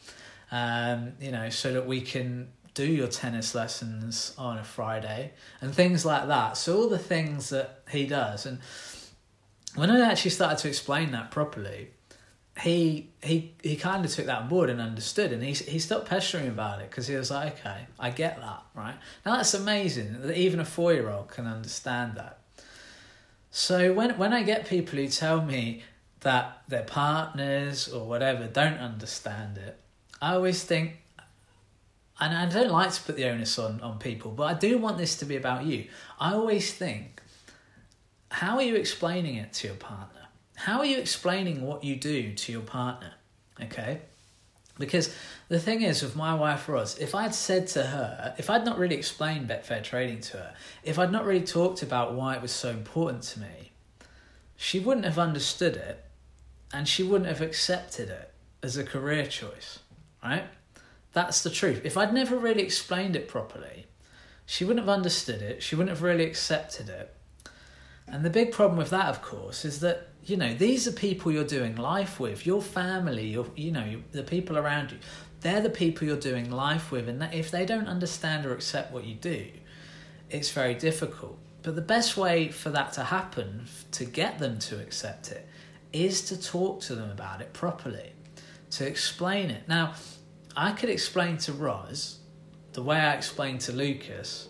um, 0.51 1.13
you 1.21 1.31
know, 1.31 1.49
so 1.49 1.73
that 1.73 1.85
we 1.85 2.01
can 2.01 2.49
do 2.73 2.85
your 2.85 3.07
tennis 3.07 3.53
lessons 3.53 4.33
on 4.35 4.57
a 4.57 4.63
Friday 4.63 5.31
and 5.61 5.75
things 5.75 6.05
like 6.05 6.27
that. 6.27 6.57
So 6.57 6.75
all 6.75 6.89
the 6.89 6.97
things 6.97 7.49
that 7.49 7.83
he 7.91 8.07
does, 8.07 8.47
and 8.47 8.57
when 9.75 9.91
I 9.91 10.01
actually 10.01 10.31
started 10.31 10.57
to 10.59 10.67
explain 10.67 11.11
that 11.11 11.29
properly, 11.29 11.91
he 12.61 13.09
he 13.23 13.53
he 13.63 13.75
kind 13.75 14.05
of 14.05 14.11
took 14.11 14.27
that 14.27 14.43
on 14.43 14.47
board 14.49 14.69
and 14.69 14.79
understood, 14.79 15.31
and 15.31 15.43
he 15.43 15.53
he 15.53 15.79
stopped 15.79 16.07
pestering 16.07 16.47
about 16.47 16.81
it 16.81 16.89
because 16.89 17.07
he 17.07 17.15
was 17.15 17.31
like, 17.31 17.59
okay, 17.59 17.87
I 17.99 18.11
get 18.11 18.39
that, 18.39 18.63
right? 18.75 18.95
Now 19.25 19.37
that's 19.37 19.53
amazing 19.53 20.21
that 20.21 20.37
even 20.37 20.59
a 20.59 20.65
four 20.65 20.93
year 20.93 21.09
old 21.09 21.29
can 21.29 21.47
understand 21.47 22.15
that. 22.15 22.39
So 23.49 23.93
when 23.93 24.17
when 24.17 24.33
I 24.33 24.43
get 24.43 24.67
people 24.67 24.99
who 24.99 25.07
tell 25.07 25.41
me 25.41 25.83
that 26.19 26.61
their 26.67 26.83
partners 26.83 27.87
or 27.87 28.07
whatever 28.07 28.45
don't 28.45 28.77
understand 28.77 29.57
it, 29.57 29.79
I 30.21 30.35
always 30.35 30.63
think, 30.63 31.01
and 32.19 32.33
I 32.35 32.45
don't 32.45 32.71
like 32.71 32.91
to 32.91 33.01
put 33.01 33.15
the 33.15 33.25
onus 33.25 33.57
on 33.57 33.81
on 33.81 33.97
people, 33.97 34.31
but 34.31 34.43
I 34.43 34.53
do 34.53 34.77
want 34.77 34.99
this 34.99 35.15
to 35.17 35.25
be 35.25 35.35
about 35.37 35.65
you. 35.65 35.87
I 36.19 36.33
always 36.33 36.71
think, 36.71 37.19
how 38.29 38.57
are 38.57 38.63
you 38.63 38.75
explaining 38.75 39.35
it 39.37 39.53
to 39.53 39.67
your 39.69 39.75
partner? 39.77 40.22
How 40.55 40.79
are 40.79 40.85
you 40.85 40.97
explaining 40.97 41.61
what 41.61 41.83
you 41.83 41.95
do 41.95 42.33
to 42.33 42.51
your 42.51 42.61
partner? 42.61 43.13
Okay? 43.61 44.01
Because 44.79 45.15
the 45.49 45.59
thing 45.59 45.81
is, 45.81 46.01
with 46.01 46.15
my 46.15 46.33
wife 46.33 46.67
Roz, 46.67 46.97
if 46.97 47.13
I'd 47.13 47.35
said 47.35 47.67
to 47.69 47.83
her, 47.83 48.33
if 48.37 48.49
I'd 48.49 48.65
not 48.65 48.79
really 48.79 48.95
explained 48.95 49.47
Betfair 49.47 49.83
trading 49.83 50.21
to 50.21 50.37
her, 50.37 50.53
if 50.83 50.97
I'd 50.97 51.11
not 51.11 51.25
really 51.25 51.45
talked 51.45 51.83
about 51.83 52.15
why 52.15 52.35
it 52.35 52.41
was 52.41 52.51
so 52.51 52.69
important 52.69 53.23
to 53.23 53.39
me, 53.39 53.71
she 54.55 54.79
wouldn't 54.79 55.05
have 55.05 55.19
understood 55.19 55.75
it 55.75 56.03
and 56.73 56.87
she 56.87 57.03
wouldn't 57.03 57.29
have 57.29 57.41
accepted 57.41 58.09
it 58.09 58.33
as 58.63 58.77
a 58.77 58.83
career 58.83 59.25
choice, 59.27 59.79
right? 60.23 60.45
That's 61.11 61.43
the 61.43 61.51
truth. 61.51 61.81
If 61.83 61.95
I'd 61.95 62.13
never 62.13 62.35
really 62.35 62.63
explained 62.63 63.15
it 63.15 63.27
properly, 63.27 63.85
she 64.45 64.65
wouldn't 64.65 64.85
have 64.85 64.95
understood 64.95 65.41
it, 65.41 65.61
she 65.61 65.75
wouldn't 65.75 65.95
have 65.95 66.01
really 66.01 66.25
accepted 66.25 66.89
it. 66.89 67.13
And 68.07 68.25
the 68.25 68.29
big 68.31 68.51
problem 68.51 68.77
with 68.77 68.89
that, 68.89 69.05
of 69.05 69.21
course, 69.21 69.63
is 69.63 69.79
that 69.81 70.09
you 70.25 70.37
know 70.37 70.53
these 70.53 70.87
are 70.87 70.91
people 70.91 71.31
you're 71.31 71.43
doing 71.43 71.75
life 71.75 72.19
with. 72.19 72.45
Your 72.45 72.61
family 72.61 73.27
your 73.27 73.47
you 73.55 73.71
know 73.71 74.01
the 74.11 74.23
people 74.23 74.57
around 74.57 74.91
you 74.91 74.97
they're 75.41 75.61
the 75.61 75.69
people 75.69 76.07
you're 76.07 76.17
doing 76.17 76.49
life 76.49 76.91
with. 76.91 77.09
And 77.09 77.21
if 77.33 77.51
they 77.51 77.65
don't 77.65 77.87
understand 77.87 78.45
or 78.45 78.53
accept 78.53 78.91
what 78.91 79.03
you 79.03 79.15
do 79.15 79.47
it's 80.29 80.51
very 80.51 80.73
difficult. 80.73 81.37
But 81.61 81.75
the 81.75 81.81
best 81.81 82.17
way 82.17 82.49
for 82.49 82.69
that 82.71 82.93
to 82.93 83.03
happen 83.03 83.65
to 83.91 84.05
get 84.05 84.39
them 84.39 84.59
to 84.59 84.79
accept 84.79 85.31
it 85.31 85.47
is 85.91 86.21
to 86.23 86.41
talk 86.41 86.81
to 86.81 86.95
them 86.95 87.11
about 87.11 87.41
it 87.41 87.53
properly 87.53 88.13
to 88.71 88.87
explain 88.87 89.51
it. 89.51 89.67
Now 89.67 89.93
i 90.55 90.71
could 90.71 90.89
explain 90.89 91.37
to 91.37 91.51
roz 91.51 92.19
the 92.73 92.83
way 92.83 92.97
i 92.97 93.13
explained 93.13 93.61
to 93.61 93.71
lucas 93.71 94.47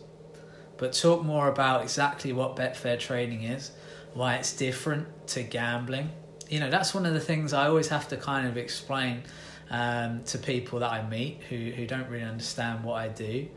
but 0.77 0.93
talk 0.93 1.23
more 1.23 1.47
about 1.47 1.81
exactly 1.81 2.33
what 2.33 2.55
betfair 2.55 2.99
trading 2.99 3.43
is 3.43 3.71
why 4.13 4.35
it's 4.35 4.53
different 4.53 5.27
to 5.27 5.43
gambling. 5.43 6.09
You 6.49 6.59
know, 6.59 6.69
that's 6.69 6.93
one 6.93 7.05
of 7.05 7.13
the 7.13 7.19
things 7.19 7.53
I 7.53 7.67
always 7.67 7.87
have 7.89 8.07
to 8.09 8.17
kind 8.17 8.47
of 8.47 8.57
explain 8.57 9.23
um, 9.69 10.23
to 10.25 10.37
people 10.37 10.79
that 10.79 10.91
I 10.91 11.07
meet 11.07 11.41
who, 11.49 11.55
who 11.55 11.87
don't 11.87 12.09
really 12.09 12.25
understand 12.25 12.83
what 12.83 12.95
I 12.95 13.07
do. 13.07 13.47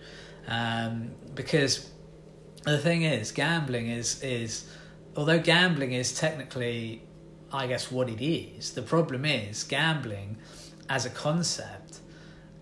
Um, 0.48 1.10
because 1.34 1.90
the 2.64 2.78
thing 2.78 3.02
is, 3.02 3.32
gambling 3.32 3.88
is, 3.88 4.22
is, 4.22 4.70
although 5.16 5.38
gambling 5.38 5.92
is 5.92 6.14
technically, 6.14 7.02
I 7.52 7.66
guess, 7.66 7.90
what 7.90 8.08
it 8.08 8.24
is, 8.24 8.72
the 8.72 8.82
problem 8.82 9.24
is 9.24 9.64
gambling 9.64 10.38
as 10.88 11.04
a 11.04 11.10
concept 11.10 11.98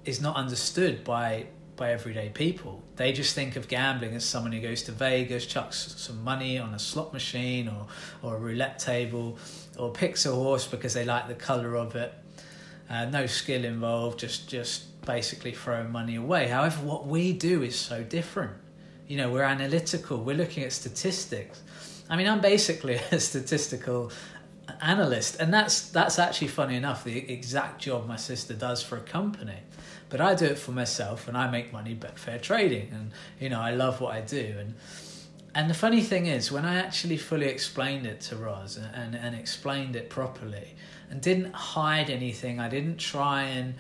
is 0.05 0.21
not 0.21 0.37
understood 0.37 1.05
by 1.05 1.47
by 1.77 1.93
everyday 1.93 2.29
people. 2.29 2.83
They 2.97 3.13
just 3.13 3.35
think 3.35 3.57
of 3.57 3.69
gambling 3.69 4.15
as 4.15 4.25
someone 4.25 4.53
who 4.53 4.61
goes 4.61 4.83
to 4.85 4.93
Vegas, 4.93 5.47
chucks 5.47 5.95
some 5.97 6.23
money 6.23 6.59
on 6.59 6.75
a 6.75 6.79
slot 6.79 7.13
machine 7.13 7.69
or, 7.69 7.87
or 8.23 8.37
a 8.37 8.39
roulette 8.39 8.79
table, 8.79 9.39
or 9.79 9.91
picks 9.91 10.27
a 10.27 10.33
horse 10.33 10.67
because 10.67 10.95
they 10.95 11.05
like 11.05 11.29
the 11.29 11.35
colour 11.35 11.77
of 11.77 11.97
it. 11.97 12.15
Uh, 12.89 13.07
no 13.07 13.27
skill 13.27 13.65
involved, 13.65 14.19
just 14.19 14.49
just 14.49 15.01
basically 15.07 15.53
throwing 15.53 15.91
money 15.91 16.17
away. 16.17 16.49
However, 16.49 16.85
what 16.85 17.07
we 17.07 17.33
do 17.33 17.63
is 17.63 17.77
so 17.77 18.03
different. 18.03 18.53
You 19.09 19.17
know, 19.17 19.31
we're 19.31 19.43
analytical. 19.43 20.23
We're 20.23 20.37
looking 20.37 20.65
at 20.65 20.73
statistics. 20.73 21.63
I 22.09 22.17
mean, 22.17 22.29
I'm 22.29 22.41
basically 22.41 22.95
a 23.11 23.19
statistical 23.19 24.13
analyst, 24.81 25.41
and 25.41 25.53
that's 25.53 25.89
that's 25.91 26.19
actually 26.19 26.49
funny 26.49 26.77
enough 26.77 27.05
the 27.05 27.31
exact 27.33 27.81
job 27.81 28.07
my 28.07 28.17
sister 28.17 28.55
does 28.55 28.83
for 28.83 28.97
a 28.97 29.03
company 29.03 29.59
but 30.15 30.21
I 30.21 30.37
do 30.37 30.45
it 30.45 30.59
for 30.59 30.71
myself 30.71 31.27
and 31.27 31.37
I 31.37 31.51
make 31.51 31.73
money 31.73 31.93
Betfair 31.93 32.41
trading. 32.41 32.89
And 32.93 33.11
you 33.41 33.49
know 33.49 33.61
I 33.61 33.73
love 33.73 34.01
what 34.01 34.15
I 34.15 34.21
do. 34.21 34.55
And 34.61 34.75
and 35.57 35.69
the 35.69 35.75
funny 35.75 36.03
thing 36.03 36.27
is 36.27 36.53
when 36.53 36.65
I 36.65 36.77
actually 36.77 37.17
fully 37.17 37.47
explained 37.47 38.07
it 38.07 38.21
to 38.29 38.37
Roz 38.37 38.77
and, 38.77 38.95
and, 38.95 39.17
and 39.17 39.35
explained 39.35 39.97
it 39.97 40.11
properly 40.11 40.77
and 41.11 41.21
didn't 41.21 41.53
hide 41.53 42.11
anything 42.11 42.61
I 42.61 42.69
didn't 42.69 42.99
try 42.99 43.43
and 43.43 43.75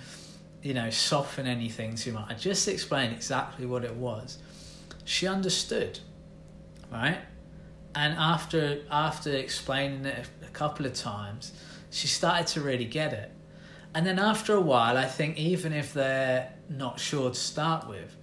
you 0.61 0.75
know 0.75 0.91
soften 0.91 1.47
anything 1.47 1.95
too 1.95 2.11
much 2.11 2.29
I 2.29 2.35
just 2.35 2.67
explained 2.67 3.13
exactly 3.13 3.65
what 3.65 3.85
it 3.85 3.95
was. 3.95 4.39
She 5.05 5.29
understood 5.29 6.01
right? 6.91 7.21
And 7.95 8.19
after 8.19 8.83
after 8.91 9.31
explaining 9.31 10.05
it 10.05 10.27
a 10.43 10.51
couple 10.51 10.85
of 10.85 10.95
times 10.95 11.53
she 11.91 12.09
started 12.09 12.49
to 12.49 12.61
really 12.61 12.87
get 12.87 13.13
it 13.13 13.31
and 13.95 14.05
then 14.05 14.19
after 14.19 14.55
a 14.55 14.61
while, 14.61 14.99
I 14.99 15.07
think 15.07 15.39
even 15.39 15.73
if 15.73 15.95
they're 15.95 16.53
not 16.69 16.99
sure 16.99 17.31
to 17.31 17.37
start 17.37 17.89
with, 17.89 18.17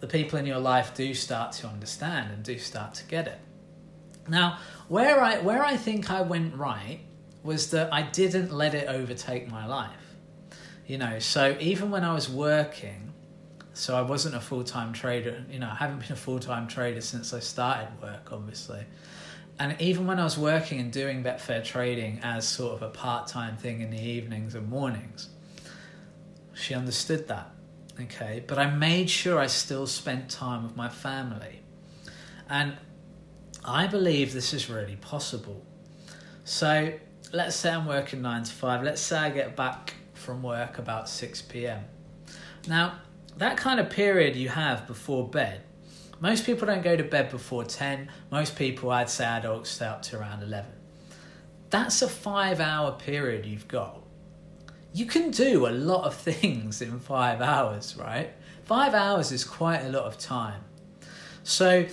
the 0.00 0.06
people 0.06 0.38
in 0.38 0.46
your 0.46 0.58
life 0.58 0.94
do 0.94 1.14
start 1.14 1.52
to 1.52 1.66
understand 1.66 2.30
and 2.30 2.44
do 2.44 2.58
start 2.58 2.94
to 2.94 3.04
get 3.06 3.26
it. 3.26 3.38
Now, 4.28 4.58
where 4.88 5.20
I 5.20 5.38
where 5.38 5.64
I 5.64 5.76
think 5.76 6.10
I 6.10 6.22
went 6.22 6.54
right 6.54 7.00
was 7.42 7.70
that 7.70 7.92
I 7.92 8.02
didn't 8.02 8.52
let 8.52 8.74
it 8.74 8.88
overtake 8.88 9.50
my 9.50 9.66
life. 9.66 9.90
You 10.86 10.98
know, 10.98 11.18
so 11.18 11.56
even 11.60 11.90
when 11.90 12.04
I 12.04 12.14
was 12.14 12.28
working, 12.28 13.12
so 13.72 13.96
I 13.96 14.02
wasn't 14.02 14.34
a 14.34 14.40
full 14.40 14.64
time 14.64 14.92
trader. 14.92 15.44
You 15.50 15.58
know, 15.58 15.70
I 15.70 15.74
haven't 15.74 16.00
been 16.00 16.12
a 16.12 16.16
full 16.16 16.38
time 16.38 16.68
trader 16.68 17.00
since 17.00 17.34
I 17.34 17.40
started 17.40 17.88
work, 18.00 18.32
obviously 18.32 18.84
and 19.58 19.80
even 19.80 20.06
when 20.06 20.18
I 20.18 20.24
was 20.24 20.36
working 20.36 20.80
and 20.80 20.92
doing 20.92 21.22
Betfair 21.22 21.64
trading 21.64 22.20
as 22.22 22.46
sort 22.46 22.74
of 22.74 22.82
a 22.82 22.90
part 22.90 23.28
time 23.28 23.56
thing 23.56 23.80
in 23.80 23.90
the 23.90 24.00
evenings 24.00 24.54
and 24.54 24.68
mornings, 24.68 25.28
she 26.54 26.74
understood 26.74 27.28
that. 27.28 27.50
Okay, 28.00 28.42
but 28.46 28.58
I 28.58 28.68
made 28.68 29.08
sure 29.08 29.38
I 29.38 29.46
still 29.46 29.86
spent 29.86 30.28
time 30.28 30.64
with 30.64 30.76
my 30.76 30.88
family. 30.88 31.60
And 32.48 32.76
I 33.64 33.86
believe 33.86 34.32
this 34.32 34.52
is 34.52 34.68
really 34.68 34.96
possible. 34.96 35.64
So 36.42 36.92
let's 37.32 37.54
say 37.54 37.70
I'm 37.70 37.86
working 37.86 38.22
nine 38.22 38.42
to 38.42 38.52
five. 38.52 38.82
Let's 38.82 39.00
say 39.00 39.18
I 39.18 39.30
get 39.30 39.54
back 39.54 39.94
from 40.14 40.42
work 40.42 40.78
about 40.78 41.08
6 41.08 41.42
p.m. 41.42 41.84
Now, 42.66 42.98
that 43.36 43.56
kind 43.56 43.78
of 43.78 43.90
period 43.90 44.36
you 44.36 44.48
have 44.48 44.86
before 44.86 45.28
bed, 45.28 45.62
most 46.20 46.46
people 46.46 46.66
don't 46.66 46.82
go 46.82 46.96
to 46.96 47.04
bed 47.04 47.30
before 47.30 47.64
10. 47.64 48.08
Most 48.30 48.56
people, 48.56 48.90
I'd 48.90 49.10
say 49.10 49.24
adults, 49.24 49.70
stay 49.70 49.86
up 49.86 50.02
to 50.02 50.18
around 50.18 50.42
11. 50.42 50.70
That's 51.70 52.02
a 52.02 52.08
five 52.08 52.60
hour 52.60 52.92
period 52.92 53.46
you've 53.46 53.68
got. 53.68 54.00
You 54.92 55.06
can 55.06 55.30
do 55.30 55.66
a 55.66 55.70
lot 55.70 56.04
of 56.04 56.14
things 56.30 56.80
in 56.80 57.00
five 57.00 57.40
hours, 57.40 57.96
right? 57.96 58.30
Five 58.64 58.94
hours 58.94 59.32
is 59.32 59.44
quite 59.44 59.80
a 59.80 59.88
lot 59.88 60.04
of 60.04 60.18
time. 60.18 60.62
So 61.42 61.86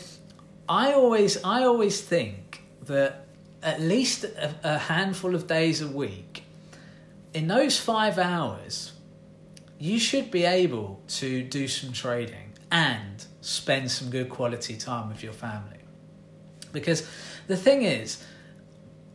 I 0.69 0.93
always, 0.93 1.43
I 1.43 1.63
always 1.63 1.99
think 1.99 2.63
that 2.83 3.25
at 3.63 3.81
least 3.81 4.23
a, 4.23 4.55
a 4.63 4.77
handful 4.77 5.35
of 5.35 5.47
days 5.47 5.81
a 5.81 5.87
week, 5.87 6.43
in 7.33 7.47
those 7.47 7.79
five 7.79 8.17
hours, 8.17 8.93
you 9.79 9.99
should 9.99 10.31
be 10.31 10.45
able 10.45 11.01
to 11.07 11.43
do 11.43 11.67
some 11.67 11.91
trading 11.91 12.53
and 12.71 13.25
spend 13.41 13.91
some 13.91 14.09
good 14.09 14.29
quality 14.29 14.77
time 14.77 15.09
with 15.09 15.23
your 15.23 15.33
family. 15.33 15.77
Because 16.71 17.07
the 17.47 17.57
thing 17.57 17.83
is, 17.83 18.23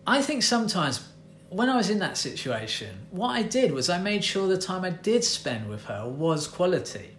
I 0.07 0.23
think 0.23 0.43
sometimes 0.43 1.09
when 1.49 1.69
I 1.69 1.77
was 1.77 1.91
in 1.91 2.01
that 2.01 2.17
situation, 2.17 3.07
what 3.11 3.31
I 3.31 3.43
did 3.43 3.73
was 3.73 3.89
I 3.89 3.99
made 3.99 4.25
sure 4.25 4.49
the 4.49 4.59
time 4.59 4.85
I 4.85 4.91
did 4.91 5.25
spend 5.25 5.69
with 5.69 5.85
her 5.85 6.07
was 6.07 6.49
quality. 6.49 7.17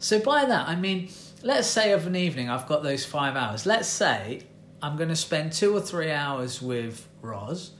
So 0.00 0.18
by 0.18 0.44
that, 0.44 0.68
I 0.68 0.76
mean, 0.76 1.08
let's 1.42 1.66
say 1.66 1.92
of 1.92 2.06
an 2.06 2.16
evening 2.16 2.50
I've 2.50 2.66
got 2.66 2.82
those 2.82 3.04
five 3.04 3.36
hours. 3.36 3.64
Let's 3.64 3.88
say 3.88 4.42
I'm 4.82 4.96
going 4.96 5.08
to 5.08 5.16
spend 5.16 5.52
two 5.52 5.74
or 5.74 5.80
three 5.80 6.10
hours 6.10 6.60
with 6.60 7.06
Roz 7.22 7.72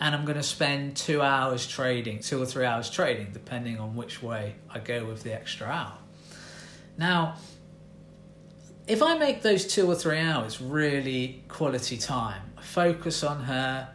and 0.00 0.14
I'm 0.14 0.24
going 0.24 0.36
to 0.36 0.42
spend 0.42 0.96
two 0.96 1.20
hours 1.20 1.66
trading, 1.66 2.20
two 2.20 2.40
or 2.40 2.46
three 2.46 2.64
hours 2.64 2.88
trading, 2.88 3.28
depending 3.32 3.78
on 3.78 3.96
which 3.96 4.22
way 4.22 4.54
I 4.70 4.78
go 4.78 5.04
with 5.04 5.22
the 5.22 5.34
extra 5.34 5.66
hour. 5.66 5.98
Now, 6.96 7.36
if 8.88 9.02
I 9.02 9.18
make 9.18 9.42
those 9.42 9.66
two 9.66 9.86
or 9.86 9.94
three 9.94 10.18
hours 10.18 10.62
really 10.62 11.44
quality 11.46 11.98
time, 11.98 12.40
focus 12.62 13.22
on 13.22 13.42
her, 13.44 13.88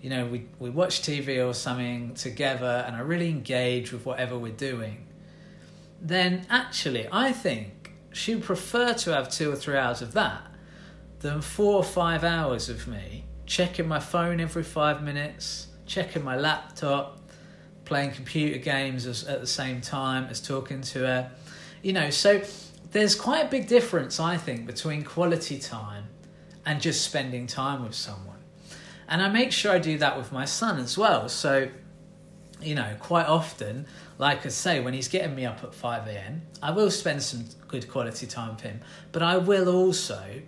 you 0.00 0.10
know, 0.10 0.26
we, 0.26 0.46
we 0.60 0.70
watch 0.70 1.02
TV 1.02 1.44
or 1.44 1.52
something 1.52 2.14
together 2.14 2.84
and 2.86 2.94
I 2.94 3.00
really 3.00 3.28
engage 3.28 3.92
with 3.92 4.06
whatever 4.06 4.38
we're 4.38 4.52
doing, 4.52 5.08
then 6.00 6.46
actually 6.48 7.08
I 7.10 7.32
think 7.32 7.92
she 8.12 8.36
would 8.36 8.44
prefer 8.44 8.94
to 8.94 9.12
have 9.12 9.28
two 9.28 9.50
or 9.50 9.56
three 9.56 9.76
hours 9.76 10.02
of 10.02 10.12
that 10.12 10.42
than 11.18 11.40
four 11.40 11.74
or 11.74 11.84
five 11.84 12.22
hours 12.22 12.68
of 12.68 12.86
me 12.86 13.24
checking 13.44 13.88
my 13.88 13.98
phone 13.98 14.38
every 14.38 14.62
five 14.62 15.02
minutes, 15.02 15.66
checking 15.84 16.22
my 16.22 16.36
laptop, 16.36 17.18
playing 17.84 18.12
computer 18.12 18.58
games 18.58 19.04
as, 19.06 19.24
at 19.24 19.40
the 19.40 19.46
same 19.48 19.80
time 19.80 20.26
as 20.30 20.40
talking 20.40 20.80
to 20.80 21.00
her. 21.00 21.30
You 21.82 21.92
know, 21.92 22.10
so 22.10 22.40
there's 22.92 23.14
quite 23.14 23.46
a 23.46 23.48
big 23.48 23.66
difference, 23.66 24.20
I 24.20 24.36
think, 24.36 24.66
between 24.66 25.02
quality 25.02 25.58
time 25.58 26.04
and 26.64 26.80
just 26.80 27.02
spending 27.02 27.46
time 27.46 27.82
with 27.82 27.94
someone. 27.94 28.36
And 29.08 29.22
I 29.22 29.28
make 29.28 29.50
sure 29.50 29.72
I 29.72 29.78
do 29.78 29.98
that 29.98 30.16
with 30.16 30.30
my 30.30 30.44
son 30.44 30.78
as 30.78 30.96
well. 30.96 31.28
So, 31.28 31.68
you 32.60 32.74
know, 32.74 32.94
quite 33.00 33.26
often, 33.26 33.86
like 34.18 34.46
I 34.46 34.50
say, 34.50 34.80
when 34.80 34.94
he's 34.94 35.08
getting 35.08 35.34
me 35.34 35.44
up 35.44 35.64
at 35.64 35.74
5 35.74 36.06
a.m., 36.06 36.42
I 36.62 36.70
will 36.70 36.90
spend 36.90 37.22
some 37.22 37.46
good 37.66 37.88
quality 37.90 38.26
time 38.26 38.54
with 38.54 38.60
him. 38.60 38.80
But 39.10 39.22
I 39.22 39.38
will 39.38 39.68
also 39.68 40.42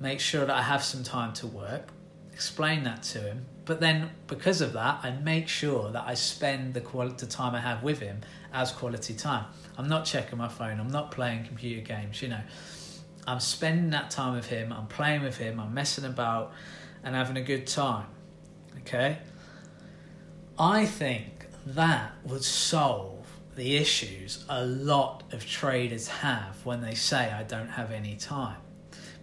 make 0.00 0.20
sure 0.20 0.44
that 0.44 0.54
I 0.54 0.62
have 0.62 0.82
some 0.82 1.02
time 1.02 1.32
to 1.34 1.46
work, 1.46 1.88
explain 2.34 2.82
that 2.82 3.04
to 3.04 3.20
him. 3.20 3.46
But 3.64 3.78
then, 3.80 4.10
because 4.26 4.60
of 4.60 4.72
that, 4.72 5.00
I 5.04 5.12
make 5.12 5.46
sure 5.46 5.92
that 5.92 6.04
I 6.04 6.14
spend 6.14 6.74
the 6.74 6.80
quality 6.80 7.26
time 7.26 7.54
I 7.54 7.60
have 7.60 7.84
with 7.84 8.00
him 8.00 8.22
as 8.52 8.72
quality 8.72 9.14
time. 9.14 9.46
I'm 9.78 9.88
not 9.88 10.04
checking 10.04 10.36
my 10.36 10.48
phone. 10.48 10.80
I'm 10.80 10.88
not 10.88 11.12
playing 11.12 11.46
computer 11.46 11.80
games. 11.80 12.20
You 12.20 12.28
know, 12.30 12.40
I'm 13.26 13.38
spending 13.38 13.90
that 13.90 14.10
time 14.10 14.34
with 14.34 14.46
him. 14.46 14.72
I'm 14.72 14.88
playing 14.88 15.22
with 15.22 15.36
him. 15.36 15.60
I'm 15.60 15.72
messing 15.72 16.04
about 16.04 16.52
and 17.04 17.14
having 17.14 17.36
a 17.36 17.42
good 17.42 17.68
time. 17.68 18.08
Okay? 18.80 19.18
I 20.58 20.86
think 20.86 21.46
that 21.66 22.12
would 22.24 22.44
solve 22.44 23.26
the 23.54 23.76
issues 23.76 24.44
a 24.48 24.66
lot 24.66 25.22
of 25.32 25.46
traders 25.46 26.08
have 26.08 26.66
when 26.66 26.80
they 26.80 26.94
say, 26.94 27.30
I 27.30 27.44
don't 27.44 27.68
have 27.68 27.92
any 27.92 28.16
time. 28.16 28.56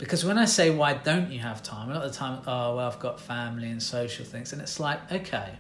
Because 0.02 0.26
when 0.26 0.40
I 0.40 0.46
say, 0.46 0.72
why 0.72 0.96
don't 0.96 1.32
you 1.32 1.38
have 1.42 1.62
time? 1.62 1.92
A 1.92 1.94
lot 1.94 2.04
of 2.04 2.12
the 2.12 2.18
time, 2.18 2.42
oh, 2.48 2.78
well, 2.78 2.88
I've 2.88 2.98
got 2.98 3.20
family 3.20 3.70
and 3.70 3.82
social 3.82 4.26
things. 4.26 4.52
And 4.52 4.60
it's 4.60 4.80
like, 4.80 5.12
okay, 5.12 5.52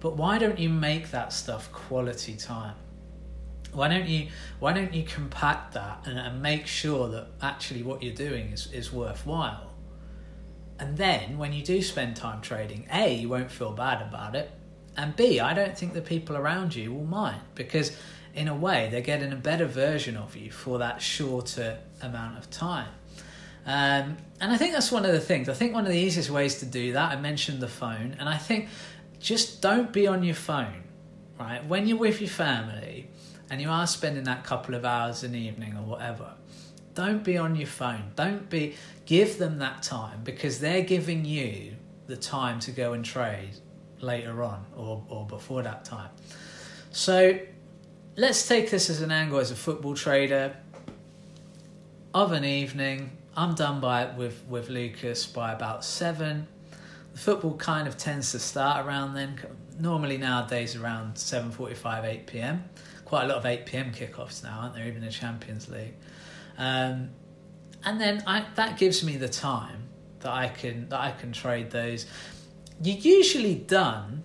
but 0.00 0.16
why 0.16 0.38
don't 0.38 0.58
you 0.58 0.68
make 0.68 1.12
that 1.12 1.32
stuff 1.32 1.70
quality 1.70 2.34
time? 2.34 2.74
Why 3.72 3.86
don't 3.86 4.08
you 4.08 4.26
why 4.58 4.72
don't 4.72 4.92
you 4.92 5.04
compact 5.04 5.74
that 5.74 6.00
and, 6.04 6.18
and 6.18 6.42
make 6.42 6.66
sure 6.66 7.08
that 7.10 7.28
actually 7.42 7.84
what 7.84 8.02
you're 8.02 8.12
doing 8.12 8.46
is, 8.48 8.72
is 8.72 8.92
worthwhile? 8.92 9.70
And 10.80 10.96
then 10.96 11.38
when 11.38 11.52
you 11.52 11.62
do 11.62 11.80
spend 11.80 12.16
time 12.16 12.40
trading, 12.40 12.88
A, 12.92 13.14
you 13.14 13.28
won't 13.28 13.52
feel 13.52 13.70
bad 13.70 14.02
about 14.02 14.34
it. 14.34 14.50
And 14.96 15.14
B, 15.14 15.38
I 15.38 15.54
don't 15.54 15.78
think 15.78 15.92
the 15.92 16.02
people 16.02 16.36
around 16.36 16.74
you 16.74 16.92
will 16.92 17.04
mind 17.04 17.42
because 17.54 17.96
in 18.34 18.48
a 18.48 18.54
way 18.56 18.88
they're 18.90 19.00
getting 19.00 19.32
a 19.32 19.36
better 19.36 19.66
version 19.66 20.16
of 20.16 20.34
you 20.34 20.50
for 20.50 20.78
that 20.78 21.00
shorter 21.00 21.78
amount 22.02 22.36
of 22.36 22.50
time. 22.50 22.88
Um, 23.66 24.16
and 24.40 24.52
I 24.52 24.56
think 24.56 24.72
that's 24.72 24.92
one 24.92 25.04
of 25.06 25.12
the 25.12 25.20
things. 25.20 25.48
I 25.48 25.54
think 25.54 25.72
one 25.72 25.86
of 25.86 25.92
the 25.92 25.98
easiest 25.98 26.30
ways 26.30 26.58
to 26.58 26.66
do 26.66 26.92
that, 26.92 27.12
I 27.12 27.16
mentioned 27.20 27.60
the 27.60 27.68
phone, 27.68 28.16
and 28.18 28.28
I 28.28 28.36
think 28.36 28.68
just 29.18 29.62
don't 29.62 29.92
be 29.92 30.06
on 30.06 30.22
your 30.22 30.34
phone, 30.34 30.84
right? 31.40 31.64
When 31.64 31.86
you're 31.86 31.98
with 31.98 32.20
your 32.20 32.30
family 32.30 33.08
and 33.48 33.60
you 33.60 33.70
are 33.70 33.86
spending 33.86 34.24
that 34.24 34.44
couple 34.44 34.74
of 34.74 34.84
hours 34.84 35.24
an 35.24 35.34
evening 35.34 35.76
or 35.76 35.82
whatever, 35.82 36.34
don't 36.94 37.24
be 37.24 37.38
on 37.38 37.56
your 37.56 37.66
phone. 37.66 38.12
Don't 38.16 38.48
be, 38.50 38.74
give 39.06 39.38
them 39.38 39.58
that 39.58 39.82
time 39.82 40.20
because 40.24 40.60
they're 40.60 40.84
giving 40.84 41.24
you 41.24 41.74
the 42.06 42.16
time 42.16 42.60
to 42.60 42.70
go 42.70 42.92
and 42.92 43.04
trade 43.04 43.54
later 44.00 44.42
on 44.42 44.64
or, 44.76 45.02
or 45.08 45.26
before 45.26 45.62
that 45.62 45.84
time. 45.84 46.10
So 46.90 47.38
let's 48.16 48.46
take 48.46 48.70
this 48.70 48.90
as 48.90 49.00
an 49.00 49.10
angle 49.10 49.38
as 49.38 49.50
a 49.50 49.56
football 49.56 49.94
trader 49.94 50.54
of 52.12 52.32
an 52.32 52.44
evening 52.44 53.10
I'm 53.36 53.54
done 53.54 53.80
by 53.80 54.06
with 54.16 54.44
with 54.48 54.68
Lucas 54.68 55.26
by 55.26 55.52
about 55.52 55.84
seven. 55.84 56.46
The 57.12 57.18
football 57.18 57.56
kind 57.56 57.88
of 57.88 57.96
tends 57.96 58.32
to 58.32 58.38
start 58.38 58.86
around 58.86 59.14
then. 59.14 59.40
Normally 59.78 60.18
nowadays 60.18 60.76
around 60.76 61.18
seven 61.18 61.50
forty-five, 61.50 62.04
eight 62.04 62.26
p.m. 62.26 62.64
Quite 63.04 63.24
a 63.24 63.26
lot 63.26 63.38
of 63.38 63.46
eight 63.46 63.66
p.m. 63.66 63.92
kickoffs 63.92 64.42
now, 64.44 64.60
aren't 64.60 64.74
there? 64.74 64.86
Even 64.86 65.02
the 65.02 65.10
Champions 65.10 65.68
League. 65.68 65.94
Um, 66.56 67.10
and 67.84 68.00
then 68.00 68.22
I, 68.26 68.46
that 68.54 68.78
gives 68.78 69.02
me 69.02 69.16
the 69.16 69.28
time 69.28 69.88
that 70.20 70.32
I 70.32 70.48
can 70.48 70.88
that 70.90 71.00
I 71.00 71.10
can 71.10 71.32
trade 71.32 71.70
those. 71.70 72.06
You're 72.80 72.98
usually 72.98 73.56
done 73.56 74.22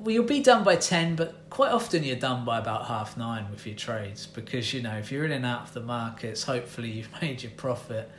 well, 0.00 0.14
you'll 0.14 0.24
be 0.24 0.40
done 0.40 0.62
by 0.64 0.76
10, 0.76 1.16
but 1.16 1.34
quite 1.50 1.72
often 1.72 2.04
you're 2.04 2.16
done 2.16 2.44
by 2.44 2.58
about 2.58 2.86
half 2.86 3.16
nine 3.16 3.50
with 3.50 3.66
your 3.66 3.74
trades 3.74 4.26
because, 4.26 4.72
you 4.72 4.80
know, 4.80 4.96
if 4.96 5.10
you're 5.10 5.24
in 5.24 5.32
and 5.32 5.44
out 5.44 5.62
of 5.62 5.74
the 5.74 5.80
markets, 5.80 6.44
hopefully 6.44 6.90
you've 6.90 7.10
made 7.22 7.42
your 7.42 7.52
profit 7.52 8.10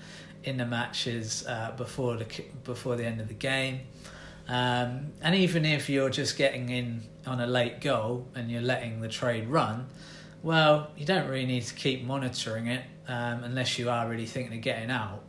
in 0.43 0.57
the 0.57 0.65
matches 0.65 1.45
uh, 1.47 1.71
before 1.75 2.15
the 2.15 2.25
before 2.63 2.95
the 2.95 3.05
end 3.05 3.19
of 3.21 3.27
the 3.27 3.33
game. 3.33 3.81
Um, 4.47 5.11
and 5.21 5.35
even 5.35 5.63
if 5.63 5.89
you're 5.89 6.09
just 6.09 6.37
getting 6.37 6.69
in 6.69 7.03
on 7.25 7.39
a 7.39 7.47
late 7.47 7.81
goal 7.81 8.27
and 8.35 8.49
you're 8.49 8.61
letting 8.61 8.99
the 8.99 9.07
trade 9.07 9.47
run, 9.47 9.87
well, 10.41 10.91
you 10.97 11.05
don't 11.05 11.27
really 11.27 11.45
need 11.45 11.63
to 11.63 11.73
keep 11.75 12.03
monitoring 12.03 12.67
it 12.67 12.83
um, 13.07 13.43
unless 13.43 13.77
you 13.77 13.89
are 13.89 14.09
really 14.09 14.25
thinking 14.25 14.57
of 14.57 14.61
getting 14.61 14.89
out 14.89 15.21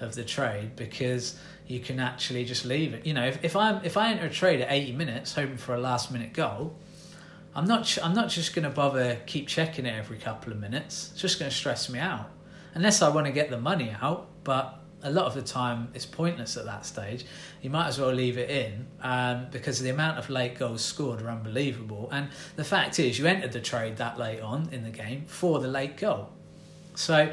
of 0.00 0.14
the 0.14 0.24
trade 0.24 0.76
because 0.76 1.38
you 1.66 1.80
can 1.80 1.98
actually 1.98 2.44
just 2.44 2.64
leave 2.64 2.94
it. 2.94 3.06
You 3.06 3.14
know, 3.14 3.26
if, 3.26 3.44
if 3.44 3.56
I 3.56 3.80
if 3.82 3.96
I 3.96 4.10
enter 4.10 4.26
a 4.26 4.30
trade 4.30 4.60
at 4.60 4.70
eighty 4.70 4.92
minutes 4.92 5.34
hoping 5.34 5.56
for 5.56 5.74
a 5.74 5.80
last 5.80 6.10
minute 6.10 6.32
goal, 6.32 6.76
I'm 7.54 7.66
not 7.66 7.98
I'm 8.02 8.14
not 8.14 8.28
just 8.28 8.54
going 8.54 8.64
to 8.64 8.70
bother 8.70 9.18
keep 9.26 9.48
checking 9.48 9.86
it 9.86 9.94
every 9.94 10.18
couple 10.18 10.52
of 10.52 10.60
minutes. 10.60 11.10
It's 11.12 11.20
just 11.20 11.38
going 11.38 11.50
to 11.50 11.56
stress 11.56 11.88
me 11.88 11.98
out, 11.98 12.30
unless 12.74 13.02
I 13.02 13.08
want 13.08 13.26
to 13.26 13.32
get 13.32 13.50
the 13.50 13.60
money 13.60 13.94
out. 14.00 14.28
But 14.44 14.80
a 15.02 15.10
lot 15.10 15.26
of 15.26 15.34
the 15.34 15.42
time, 15.42 15.88
it's 15.94 16.06
pointless 16.06 16.56
at 16.56 16.64
that 16.64 16.86
stage. 16.86 17.26
You 17.62 17.70
might 17.70 17.88
as 17.88 18.00
well 18.00 18.12
leave 18.12 18.38
it 18.38 18.50
in 18.50 18.86
um, 19.02 19.46
because 19.50 19.80
the 19.80 19.90
amount 19.90 20.18
of 20.18 20.30
late 20.30 20.58
goals 20.58 20.84
scored 20.84 21.22
are 21.22 21.30
unbelievable. 21.30 22.08
And 22.10 22.28
the 22.56 22.64
fact 22.64 22.98
is, 22.98 23.18
you 23.18 23.26
entered 23.26 23.52
the 23.52 23.60
trade 23.60 23.96
that 23.98 24.18
late 24.18 24.40
on 24.40 24.68
in 24.72 24.84
the 24.84 24.90
game 24.90 25.24
for 25.26 25.60
the 25.60 25.68
late 25.68 25.96
goal. 25.96 26.30
So 26.94 27.32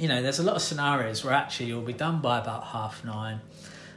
you 0.00 0.08
know, 0.08 0.22
there's 0.22 0.38
a 0.38 0.42
lot 0.42 0.56
of 0.56 0.62
scenarios 0.62 1.22
where 1.22 1.34
actually 1.34 1.66
you'll 1.66 1.82
be 1.82 1.92
done 1.92 2.20
by 2.22 2.38
about 2.38 2.64
half 2.64 3.04
nine, 3.04 3.40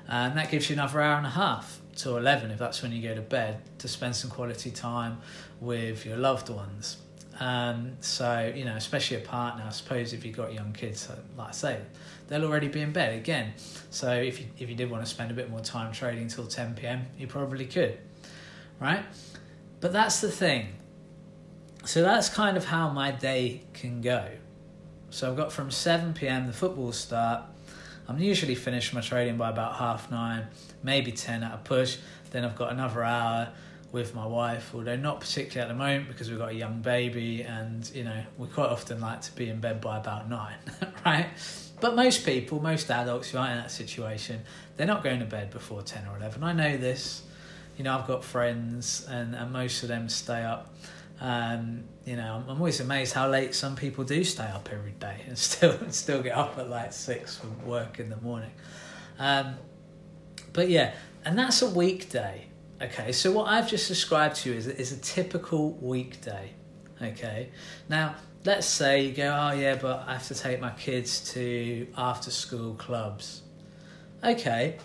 and 0.08 0.38
that 0.38 0.52
gives 0.52 0.70
you 0.70 0.74
another 0.74 1.02
hour 1.02 1.18
and 1.18 1.26
a 1.26 1.32
half. 1.32 1.80
to 1.96 2.18
11 2.18 2.50
if 2.50 2.58
that's 2.58 2.82
when 2.82 2.92
you 2.92 3.08
go 3.08 3.13
to 3.13 3.22
bed 3.22 3.62
to 3.78 3.88
spend 3.88 4.16
some 4.16 4.30
quality 4.30 4.72
time 4.72 5.20
with 5.62 6.06
your 6.06 6.18
loved 6.18 6.50
ones. 6.50 6.98
Um, 7.39 7.94
so 8.02 8.52
you 8.56 8.66
know 8.66 8.76
especially 8.76 9.18
a 9.18 9.22
partner 9.22 9.63
i 9.66 9.72
suppose 9.72 10.13
if 10.13 10.24
you've 10.24 10.38
got 10.38 10.54
young 10.54 10.72
kids 10.72 11.10
like 11.36 11.48
i 11.50 11.52
say 11.52 11.80
they'll 12.28 12.46
already 12.46 12.68
be 12.68 12.80
in 12.80 12.92
bed 12.92 13.18
again. 13.18 13.54
So 13.89 14.12
if 14.13 14.39
you, 14.39 14.46
if 14.60 14.70
you 14.70 14.76
did 14.76 14.92
want 14.92 15.04
to 15.04 15.10
spend 15.10 15.32
a 15.32 15.34
bit 15.34 15.50
more 15.50 15.60
time 15.60 15.92
trading 15.94 16.28
till 16.28 16.46
10 16.46 16.76
p.m 16.76 17.08
you 17.18 17.28
probably 17.28 17.66
could 17.66 17.98
right? 18.80 19.04
But 19.80 19.94
that's 19.94 20.20
the 20.22 20.32
thing. 20.32 20.68
So 21.86 22.02
that's 22.02 22.30
kind 22.30 22.58
of 22.58 22.66
how 22.66 22.89
my 22.89 23.12
day 23.12 23.63
can 23.74 24.02
go 24.02 24.28
so 25.13 25.30
i've 25.30 25.38
got 25.38 25.52
from 25.52 25.71
7 25.71 26.13
p.m 26.13 26.47
the 26.47 26.54
football 26.54 26.91
start 26.91 27.43
i'm 28.08 28.19
usually 28.19 28.56
finished 28.56 28.93
my 28.93 29.02
trading 29.02 29.38
by 29.38 29.49
about 29.49 29.76
half 29.76 30.12
nine 30.12 30.47
maybe 30.84 31.12
10 31.12 31.43
at 31.43 31.54
a 31.54 31.58
push. 31.58 31.97
Then 32.32 32.45
I've 32.45 32.56
got 32.56 32.71
another 32.71 33.04
hour 33.04 33.49
with 33.91 34.13
my 34.13 34.26
wife, 34.26 34.71
although 34.73 34.95
not 34.95 35.21
particularly 35.21 35.62
at 35.62 35.67
the 35.73 35.78
moment 35.78 36.08
because 36.08 36.30
we've 36.30 36.39
got 36.39 36.49
a 36.49 36.56
young 36.56 36.82
baby 36.82 37.43
and, 37.43 37.89
you 37.93 38.04
know, 38.04 38.23
we 38.38 38.47
quite 38.47 38.69
often 38.69 38.99
like 38.99 39.21
to 39.21 39.32
be 39.34 39.49
in 39.49 39.60
bed 39.60 39.82
by 39.82 39.97
about 39.97 40.30
nine, 40.30 40.58
right? 41.06 41.28
But 41.80 41.95
most 41.95 42.26
people, 42.26 42.60
most 42.60 42.89
adults 42.89 43.30
who 43.30 43.38
are 43.38 43.49
in 43.49 43.58
that 43.58 43.71
situation, 43.71 44.41
they're 44.78 44.88
not 44.88 45.04
going 45.04 45.19
to 45.19 45.26
bed 45.26 45.52
before 45.52 45.82
10 45.82 46.08
or 46.08 46.17
11. 46.17 46.43
I 46.43 46.54
know 46.54 46.78
this. 46.78 47.23
You 47.78 47.84
know, 47.84 47.97
I've 47.97 48.08
got 48.08 48.23
friends 48.23 49.06
and, 49.10 49.36
and 49.36 49.52
most 49.52 49.84
of 49.84 49.89
them 49.89 50.10
stay 50.10 50.43
up. 50.43 50.73
Um, 51.21 51.86
you 52.06 52.15
know, 52.15 52.43
I'm 52.47 52.58
always 52.58 52.80
amazed 52.80 53.13
how 53.13 53.30
late 53.30 53.56
some 53.56 53.76
people 53.76 54.04
do 54.04 54.23
stay 54.23 54.45
up 54.45 54.69
every 54.71 54.91
day 54.91 55.21
and 55.28 55.38
still 55.49 55.78
still 55.89 56.21
get 56.21 56.36
up 56.36 56.58
at 56.58 56.69
like 56.69 56.93
six 56.93 57.38
for 57.38 57.47
work 57.65 57.99
in 57.99 58.10
the 58.10 58.17
morning. 58.17 58.52
Um, 59.19 59.56
but 60.52 60.69
yeah, 60.69 60.93
and 61.26 61.38
that's 61.38 61.62
a 61.62 61.69
weekday. 61.69 62.45
Okay, 62.82 63.12
so 63.12 63.32
what 63.32 63.47
I've 63.47 63.69
just 63.69 63.88
described 63.88 64.38
to 64.38 64.52
you 64.52 64.58
is, 64.58 64.67
is 64.67 64.91
a 64.91 64.97
typical 64.97 65.71
weekday. 65.73 66.52
Okay, 67.02 67.49
now 67.88 68.15
let's 68.45 68.67
say 68.67 69.06
you 69.06 69.13
go, 69.13 69.36
oh 69.39 69.54
yeah, 69.54 69.76
but 69.76 70.04
I 70.08 70.13
have 70.13 70.28
to 70.28 70.36
take 70.36 70.60
my 70.60 70.71
kids 70.71 71.32
to 71.34 71.88
after 71.97 72.32
school 72.32 72.73
clubs. 72.76 73.43
Okay, 74.23 74.78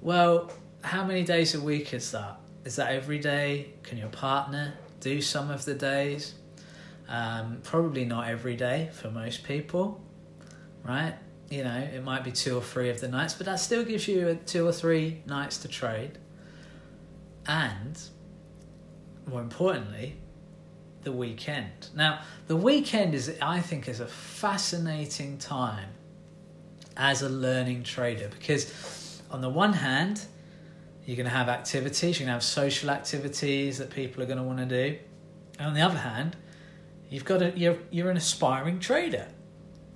well, 0.00 0.50
how 0.82 1.04
many 1.04 1.22
days 1.22 1.54
a 1.54 1.60
week 1.60 1.92
is 1.92 2.10
that? 2.12 2.38
Is 2.64 2.76
that 2.76 2.92
every 2.92 3.18
day? 3.18 3.72
Can 3.82 3.98
your 3.98 4.08
partner 4.08 4.74
do 5.04 5.20
some 5.20 5.50
of 5.50 5.64
the 5.64 5.74
days? 5.74 6.34
Um, 7.08 7.60
probably 7.62 8.04
not 8.04 8.28
every 8.28 8.56
day 8.56 8.90
for 8.92 9.10
most 9.10 9.44
people, 9.44 10.00
right? 10.82 11.14
you 11.50 11.62
know, 11.62 11.76
it 11.94 12.02
might 12.02 12.24
be 12.24 12.32
two 12.32 12.56
or 12.56 12.62
three 12.62 12.90
of 12.90 13.00
the 13.00 13.08
nights, 13.08 13.34
but 13.34 13.46
that 13.46 13.60
still 13.60 13.84
gives 13.84 14.08
you 14.08 14.38
two 14.46 14.66
or 14.66 14.72
three 14.72 15.22
nights 15.26 15.58
to 15.58 15.68
trade. 15.68 16.18
And 17.46 18.00
more 19.26 19.40
importantly, 19.40 20.16
the 21.02 21.12
weekend. 21.12 21.88
Now, 21.94 22.22
the 22.46 22.56
weekend 22.56 23.14
is, 23.14 23.36
I 23.40 23.60
think, 23.60 23.88
is 23.88 24.00
a 24.00 24.06
fascinating 24.06 25.38
time 25.38 25.90
as 26.96 27.22
a 27.22 27.28
learning 27.28 27.82
trader 27.82 28.28
because, 28.28 29.20
on 29.30 29.40
the 29.40 29.50
one 29.50 29.74
hand, 29.74 30.24
you're 31.06 31.16
going 31.16 31.28
to 31.28 31.36
have 31.36 31.48
activities, 31.48 32.18
you're 32.18 32.26
going 32.26 32.28
to 32.28 32.32
have 32.34 32.42
social 32.42 32.90
activities 32.90 33.78
that 33.78 33.90
people 33.90 34.22
are 34.22 34.26
going 34.26 34.38
to 34.38 34.44
want 34.44 34.58
to 34.58 34.66
do. 34.66 34.98
And 35.58 35.68
on 35.68 35.74
the 35.74 35.82
other 35.82 35.98
hand, 35.98 36.36
you've 37.10 37.24
got 37.24 37.42
a, 37.42 37.56
you're, 37.56 37.78
you're 37.90 38.10
an 38.10 38.16
aspiring 38.16 38.80
trader 38.80 39.28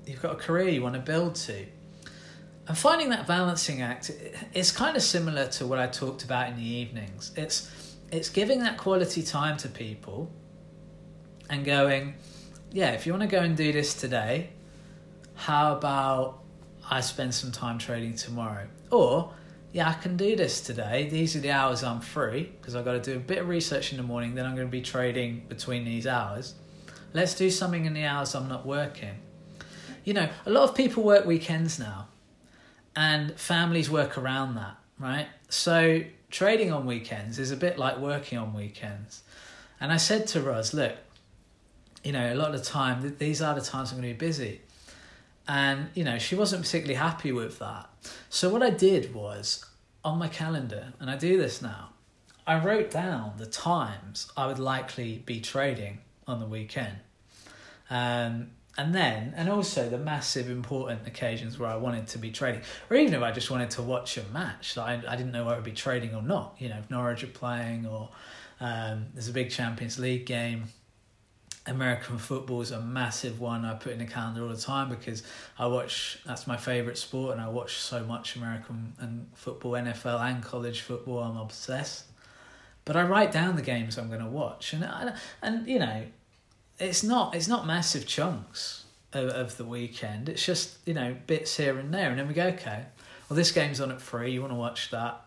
you've 0.08 0.22
got 0.22 0.32
a 0.32 0.36
career 0.36 0.68
you 0.68 0.82
want 0.82 0.94
to 0.94 1.00
build 1.00 1.34
to. 1.34 1.66
And 2.66 2.76
finding 2.76 3.10
that 3.10 3.26
balancing 3.26 3.82
act 3.82 4.10
is 4.52 4.72
kind 4.72 4.96
of 4.96 5.02
similar 5.02 5.46
to 5.48 5.66
what 5.66 5.78
I 5.78 5.86
talked 5.86 6.24
about 6.24 6.48
in 6.48 6.56
the 6.56 6.66
evenings. 6.66 7.32
It's 7.36 7.96
it's 8.10 8.30
giving 8.30 8.60
that 8.60 8.78
quality 8.78 9.22
time 9.22 9.58
to 9.58 9.68
people 9.68 10.30
and 11.50 11.64
going, 11.64 12.14
yeah, 12.72 12.92
if 12.92 13.06
you 13.06 13.12
want 13.12 13.22
to 13.22 13.28
go 13.28 13.42
and 13.42 13.54
do 13.54 13.70
this 13.70 13.92
today, 13.94 14.48
how 15.34 15.76
about 15.76 16.42
I 16.90 17.02
spend 17.02 17.34
some 17.34 17.52
time 17.52 17.78
trading 17.78 18.14
tomorrow? 18.14 18.66
Or, 18.90 19.34
yeah, 19.78 19.88
I 19.88 19.94
can 19.94 20.16
do 20.16 20.36
this 20.36 20.60
today. 20.60 21.08
These 21.08 21.34
are 21.36 21.40
the 21.40 21.50
hours 21.50 21.82
I'm 21.82 22.00
free 22.00 22.52
because 22.60 22.76
I've 22.76 22.84
got 22.84 22.92
to 22.92 23.00
do 23.00 23.16
a 23.16 23.20
bit 23.20 23.38
of 23.38 23.48
research 23.48 23.92
in 23.92 23.96
the 23.96 24.02
morning, 24.02 24.34
then 24.34 24.44
I'm 24.44 24.54
going 24.54 24.66
to 24.66 24.70
be 24.70 24.82
trading 24.82 25.44
between 25.48 25.84
these 25.84 26.06
hours. 26.06 26.54
Let's 27.14 27.34
do 27.34 27.50
something 27.50 27.86
in 27.86 27.94
the 27.94 28.04
hours 28.04 28.34
I'm 28.34 28.48
not 28.48 28.66
working 28.66 29.16
you 30.08 30.14
know, 30.14 30.30
a 30.46 30.50
lot 30.50 30.66
of 30.66 30.74
people 30.74 31.02
work 31.02 31.26
weekends 31.26 31.78
now, 31.78 32.08
and 32.96 33.38
families 33.38 33.90
work 33.90 34.16
around 34.16 34.54
that, 34.54 34.74
right? 34.98 35.26
So 35.50 36.02
trading 36.30 36.72
on 36.72 36.86
weekends 36.86 37.38
is 37.38 37.50
a 37.50 37.56
bit 37.56 37.78
like 37.78 37.98
working 37.98 38.38
on 38.38 38.54
weekends. 38.54 39.22
And 39.78 39.92
I 39.92 39.98
said 39.98 40.26
to 40.28 40.40
Roz, 40.40 40.72
look, 40.72 40.96
you 42.02 42.12
know, 42.12 42.32
a 42.32 42.36
lot 42.36 42.54
of 42.54 42.60
the 42.60 42.64
time, 42.64 43.16
these 43.18 43.42
are 43.42 43.54
the 43.54 43.60
times 43.60 43.92
I'm 43.92 44.00
going 44.00 44.14
to 44.14 44.18
be 44.18 44.26
busy. 44.26 44.62
And, 45.46 45.90
you 45.92 46.04
know, 46.04 46.18
she 46.18 46.34
wasn't 46.34 46.62
particularly 46.62 46.94
happy 46.94 47.30
with 47.30 47.58
that. 47.58 47.90
So 48.30 48.48
what 48.48 48.62
I 48.62 48.70
did 48.70 49.14
was 49.14 49.66
on 50.08 50.18
my 50.18 50.28
calendar, 50.28 50.94
and 50.98 51.10
I 51.10 51.16
do 51.16 51.36
this 51.36 51.60
now, 51.60 51.90
I 52.46 52.58
wrote 52.64 52.90
down 52.90 53.34
the 53.36 53.46
times 53.46 54.32
I 54.36 54.46
would 54.46 54.58
likely 54.58 55.22
be 55.26 55.40
trading 55.40 55.98
on 56.26 56.40
the 56.40 56.46
weekend. 56.46 56.96
Um, 57.90 58.52
and 58.78 58.94
then 58.94 59.34
and 59.36 59.50
also 59.50 59.90
the 59.90 59.98
massive 59.98 60.48
important 60.48 61.06
occasions 61.06 61.58
where 61.58 61.68
I 61.68 61.76
wanted 61.76 62.06
to 62.08 62.18
be 62.18 62.30
trading, 62.30 62.62
or 62.88 62.96
even 62.96 63.12
if 63.12 63.22
I 63.22 63.32
just 63.32 63.50
wanted 63.50 63.70
to 63.72 63.82
watch 63.82 64.16
a 64.16 64.24
match, 64.32 64.78
like 64.78 65.04
I, 65.04 65.12
I 65.12 65.16
didn't 65.16 65.32
know 65.32 65.46
I 65.48 65.56
would 65.56 65.64
be 65.64 65.72
trading 65.72 66.14
or 66.14 66.22
not. 66.22 66.56
You 66.58 66.70
know, 66.70 66.78
if 66.78 66.88
Norwich 66.88 67.22
are 67.22 67.26
playing, 67.26 67.86
or 67.86 68.08
um, 68.60 69.06
there's 69.12 69.28
a 69.28 69.32
big 69.32 69.50
Champions 69.50 69.98
League 69.98 70.24
game. 70.24 70.64
American 71.68 72.18
football 72.18 72.60
is 72.60 72.70
a 72.70 72.80
massive 72.80 73.40
one 73.40 73.64
I 73.64 73.74
put 73.74 73.92
in 73.92 73.98
the 73.98 74.06
calendar 74.06 74.42
all 74.42 74.48
the 74.48 74.56
time 74.56 74.88
because 74.88 75.22
I 75.58 75.66
watch 75.66 76.18
that's 76.24 76.46
my 76.46 76.56
favorite 76.56 76.98
sport 76.98 77.32
and 77.32 77.40
I 77.40 77.48
watch 77.48 77.76
so 77.76 78.04
much 78.04 78.36
American 78.36 78.94
and 78.98 79.28
football, 79.34 79.72
NFL 79.72 80.20
and 80.20 80.42
college 80.42 80.80
football. 80.80 81.20
I'm 81.20 81.36
obsessed. 81.36 82.04
But 82.84 82.96
I 82.96 83.02
write 83.02 83.32
down 83.32 83.56
the 83.56 83.62
games 83.62 83.98
I'm 83.98 84.08
going 84.08 84.22
to 84.22 84.26
watch, 84.26 84.72
and 84.72 85.14
and 85.42 85.68
you 85.68 85.78
know 85.78 86.04
it's 86.78 87.02
not 87.02 87.34
it's 87.34 87.48
not 87.48 87.66
massive 87.66 88.06
chunks 88.06 88.84
of, 89.12 89.28
of 89.28 89.56
the 89.58 89.64
weekend. 89.64 90.28
It's 90.28 90.44
just 90.44 90.78
you 90.86 90.94
know 90.94 91.14
bits 91.26 91.56
here 91.56 91.78
and 91.78 91.92
there, 91.92 92.08
and 92.08 92.18
then 92.18 92.28
we 92.28 92.34
go 92.34 92.46
okay. 92.46 92.86
Well, 93.28 93.36
this 93.36 93.52
game's 93.52 93.80
on 93.80 93.90
at 93.90 94.00
three. 94.00 94.32
You 94.32 94.40
want 94.40 94.52
to 94.52 94.58
watch 94.58 94.90
that, 94.90 95.20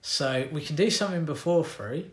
so 0.00 0.48
we 0.50 0.62
can 0.62 0.76
do 0.76 0.88
something 0.88 1.26
before 1.26 1.62
three, 1.62 2.10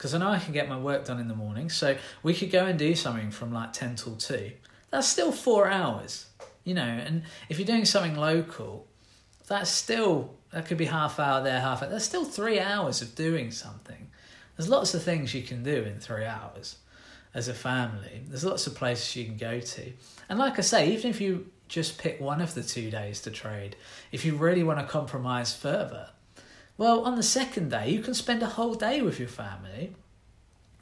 because 0.00 0.14
I 0.14 0.18
know 0.18 0.30
I 0.30 0.38
can 0.38 0.54
get 0.54 0.66
my 0.66 0.78
work 0.78 1.04
done 1.04 1.20
in 1.20 1.28
the 1.28 1.34
morning. 1.34 1.68
So 1.68 1.94
we 2.22 2.32
could 2.32 2.50
go 2.50 2.64
and 2.64 2.78
do 2.78 2.94
something 2.94 3.30
from 3.30 3.52
like 3.52 3.74
ten 3.74 3.96
till 3.96 4.16
two. 4.16 4.52
That's 4.88 5.06
still 5.06 5.30
four 5.30 5.68
hours, 5.68 6.24
you 6.64 6.72
know. 6.72 6.80
And 6.80 7.24
if 7.50 7.58
you're 7.58 7.66
doing 7.66 7.84
something 7.84 8.16
local, 8.16 8.86
that's 9.46 9.68
still 9.68 10.32
that 10.52 10.64
could 10.64 10.78
be 10.78 10.86
half 10.86 11.20
hour 11.20 11.42
there, 11.42 11.60
half 11.60 11.82
hour. 11.82 11.90
That's 11.90 12.06
still 12.06 12.24
three 12.24 12.58
hours 12.58 13.02
of 13.02 13.14
doing 13.14 13.50
something. 13.50 14.08
There's 14.56 14.70
lots 14.70 14.94
of 14.94 15.02
things 15.02 15.34
you 15.34 15.42
can 15.42 15.62
do 15.62 15.82
in 15.82 16.00
three 16.00 16.24
hours 16.24 16.78
as 17.34 17.48
a 17.48 17.54
family. 17.54 18.22
There's 18.26 18.44
lots 18.44 18.66
of 18.66 18.74
places 18.74 19.14
you 19.16 19.26
can 19.26 19.36
go 19.36 19.60
to. 19.60 19.92
And 20.30 20.38
like 20.38 20.58
I 20.58 20.62
say, 20.62 20.92
even 20.92 21.10
if 21.10 21.20
you 21.20 21.50
just 21.68 21.98
pick 21.98 22.18
one 22.22 22.40
of 22.40 22.54
the 22.54 22.62
two 22.62 22.90
days 22.90 23.20
to 23.22 23.30
trade, 23.30 23.76
if 24.12 24.24
you 24.24 24.34
really 24.34 24.62
want 24.62 24.78
to 24.78 24.86
compromise 24.86 25.54
further, 25.54 26.08
well, 26.80 27.04
on 27.04 27.16
the 27.16 27.22
second 27.22 27.70
day, 27.70 27.90
you 27.90 28.00
can 28.00 28.14
spend 28.14 28.42
a 28.42 28.46
whole 28.46 28.74
day 28.74 29.02
with 29.02 29.18
your 29.18 29.28
family, 29.28 29.92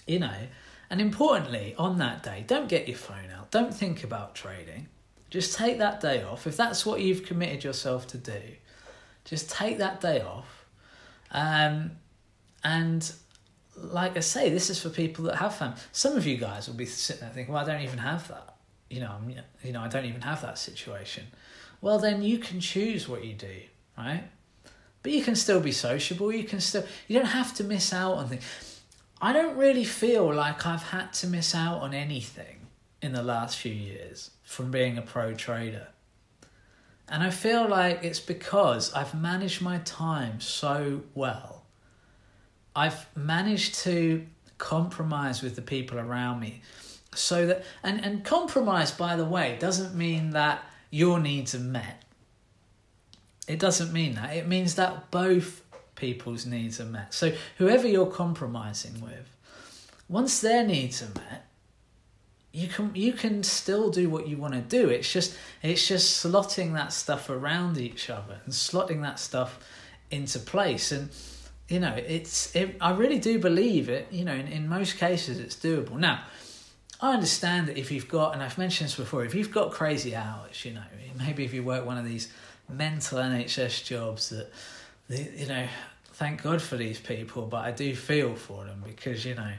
you 0.07 0.21
know. 0.21 0.47
And 0.89 1.01
importantly, 1.01 1.75
on 1.77 1.99
that 1.99 2.23
day, 2.23 2.45
don't 2.47 2.69
get 2.69 2.87
your 2.87 2.97
phone 2.97 3.31
out. 3.37 3.51
Don't 3.51 3.75
think 3.75 4.05
about 4.05 4.37
trading. 4.37 4.87
Just 5.29 5.57
take 5.57 5.79
that 5.79 6.01
day 6.01 6.23
off. 6.23 6.47
If 6.47 6.57
that's 6.57 6.87
what 6.87 7.01
you've 7.01 7.25
committed 7.25 7.65
yourself 7.65 8.07
to 8.09 8.17
do, 8.17 8.41
just 9.25 9.51
take 9.51 9.79
that 9.79 10.01
day 10.01 10.21
off. 10.21 10.67
Um, 11.33 11.91
and 12.63 13.13
like 13.77 14.17
I 14.17 14.21
say, 14.21 14.51
this 14.51 14.71
is 14.71 14.81
for 14.81 14.91
people 14.91 15.25
that 15.25 15.35
have 15.39 15.57
family. 15.57 15.79
Some 15.91 16.17
of 16.17 16.25
you 16.29 16.37
guys 16.37 16.69
will 16.69 16.77
be 16.77 16.87
sitting 16.87 17.23
there 17.23 17.31
thinking, 17.31 17.53
"Well, 17.53 17.65
I 17.65 17.67
don't 17.67 17.83
even 17.83 17.99
have 17.99 18.29
that." 18.29 18.55
You 18.89 19.01
know, 19.01 19.17
I'm, 19.21 19.35
you 19.65 19.73
know, 19.73 19.81
I 19.81 19.89
don't 19.89 20.05
even 20.05 20.21
have 20.21 20.43
that 20.43 20.59
situation. 20.59 21.27
Well, 21.81 21.99
then 21.99 22.23
you 22.23 22.39
can 22.39 22.61
choose 22.61 23.09
what 23.09 23.25
you 23.25 23.35
do, 23.35 23.63
right? 23.97 24.23
But 25.03 25.13
you 25.13 25.23
can 25.23 25.37
still 25.37 25.61
be 25.61 25.73
sociable. 25.73 26.33
You 26.33 26.45
can 26.45 26.61
still. 26.61 26.85
You 27.07 27.19
don't 27.19 27.29
have 27.29 27.55
to 27.55 27.65
miss 27.65 27.93
out 27.93 28.15
on 28.15 28.29
things. 28.29 28.81
I 29.21 29.33
don't 29.33 29.57
really 29.57 29.85
feel 29.85 30.33
like 30.33 30.67
I've 30.67 30.83
had 30.83 31.13
to 31.15 31.27
miss 31.27 31.55
out 31.55 31.81
on 31.81 31.95
anything 31.95 32.67
in 33.03 33.13
the 33.13 33.23
last 33.23 33.59
few 33.59 33.73
years 33.73 34.31
from 34.45 34.71
being 34.71 34.99
a 34.99 35.03
pro 35.03 35.35
trader. 35.35 35.89
And 37.09 37.23
I 37.23 37.31
feel 37.31 37.67
like 37.67 38.05
it's 38.05 38.21
because 38.21 38.93
I've 38.93 39.15
managed 39.15 39.63
my 39.63 39.79
time 39.79 40.41
so 40.41 41.03
well 41.15 41.59
I've 42.79 43.07
managed 43.17 43.75
to 43.81 44.25
compromise 44.59 45.43
with 45.43 45.57
the 45.57 45.63
people 45.63 45.99
around 45.99 46.39
me 46.39 46.63
so 47.13 47.47
that 47.47 47.65
and, 47.83 48.05
and 48.05 48.25
compromise 48.25 48.93
by 48.93 49.17
the 49.17 49.25
way 49.25 49.57
doesn't 49.59 49.97
mean 49.97 50.31
that 50.31 50.65
your 50.91 51.19
needs 51.19 51.57
are 51.57 51.61
met 51.61 52.05
it 53.49 53.59
doesn't 53.59 53.93
mean 53.93 54.15
that 54.15 54.37
it 54.37 54.47
means 54.47 54.75
that 54.77 55.11
both 55.11 55.63
people's 55.97 56.47
needs 56.47 56.81
are 56.81 56.85
met. 56.85 57.13
So 57.13 57.33
whoever 57.57 57.89
you're 57.89 58.07
compromising 58.07 59.01
with, 59.01 59.35
once 60.09 60.41
their 60.41 60.65
needs 60.65 61.03
are 61.03 61.11
met, 61.15 61.47
you 62.53 62.69
can 62.69 62.95
you 62.95 63.13
can 63.13 63.43
still 63.43 63.91
do 63.91 64.09
what 64.09 64.29
you 64.29 64.37
want 64.37 64.55
to 64.55 64.61
do. 64.61 64.89
It's 64.89 65.13
just 65.13 65.37
it's 65.63 65.87
just 65.87 66.25
slotting 66.25 66.75
that 66.75 66.93
stuff 66.93 67.29
around 67.29 67.79
each 67.79 68.09
other 68.09 68.41
and 68.45 68.53
slotting 68.53 69.03
that 69.03 69.19
stuff 69.19 69.59
into 70.11 70.39
place. 70.39 70.93
And 70.93 71.11
you 71.69 71.81
know, 71.81 71.95
it's 71.95 72.55
it, 72.55 72.77
I 72.81 72.93
really 72.93 73.19
do 73.19 73.39
believe 73.39 73.89
it. 73.89 74.09
You 74.11 74.25
know, 74.25 74.35
in, 74.35 74.47
in 74.49 74.69
most 74.69 74.97
cases, 74.99 75.39
it's 75.39 75.57
doable. 75.57 75.99
Now, 75.99 76.23
I 77.01 77.13
understand 77.13 77.69
that 77.69 77.79
if 77.79 77.93
you've 77.93 78.09
got, 78.09 78.35
and 78.35 78.43
I've 78.43 78.59
mentioned 78.59 78.89
this 78.89 78.97
before, 78.97 79.25
if 79.25 79.35
you've 79.35 79.53
got 79.53 79.71
crazy 79.71 80.17
hours, 80.17 80.65
you 80.65 80.73
know, 80.73 80.83
maybe 81.19 81.45
if 81.45 81.53
you 81.53 81.63
work 81.63 81.85
one 81.85 81.99
of 81.99 82.05
these 82.05 82.33
mental 82.69 83.19
NHS 83.19 83.85
jobs 83.85 84.31
that, 84.31 84.51
you 85.09 85.47
know, 85.47 85.67
thank 86.15 86.43
God 86.43 86.61
for 86.61 86.77
these 86.77 86.99
people, 86.99 87.47
but 87.47 87.65
I 87.65 87.71
do 87.71 87.95
feel 87.95 88.35
for 88.35 88.65
them 88.65 88.83
because 88.85 89.25
you 89.25 89.35
know 89.35 89.53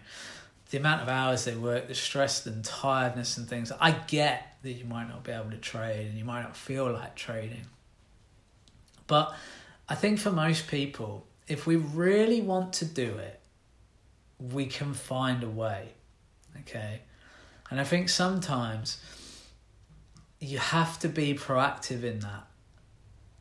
the 0.69 0.77
amount 0.77 1.01
of 1.01 1.09
hours 1.09 1.45
they 1.45 1.55
work, 1.55 1.87
the 1.87 1.95
stress 1.95 2.45
and 2.45 2.63
tiredness 2.63 3.37
and 3.37 3.47
things. 3.47 3.71
I 3.79 3.91
get 3.91 4.57
that 4.61 4.73
you 4.73 4.85
might 4.85 5.07
not 5.07 5.23
be 5.23 5.31
able 5.31 5.51
to 5.51 5.57
trade 5.57 6.07
and 6.07 6.17
you 6.17 6.25
might 6.25 6.43
not 6.43 6.55
feel 6.55 6.91
like 6.91 7.15
trading. 7.15 7.65
But 9.07 9.33
I 9.87 9.95
think 9.95 10.19
for 10.19 10.31
most 10.31 10.67
people, 10.67 11.25
if 11.47 11.65
we 11.65 11.77
really 11.77 12.41
want 12.41 12.73
to 12.73 12.85
do 12.85 13.17
it, 13.17 13.39
we 14.39 14.67
can 14.67 14.93
find 14.93 15.43
a 15.43 15.49
way. 15.49 15.89
Okay. 16.61 17.01
And 17.71 17.79
I 17.79 17.83
think 17.83 18.09
sometimes 18.09 19.01
you 20.39 20.59
have 20.59 20.99
to 20.99 21.09
be 21.09 21.33
proactive 21.33 22.03
in 22.03 22.19
that. 22.19 22.48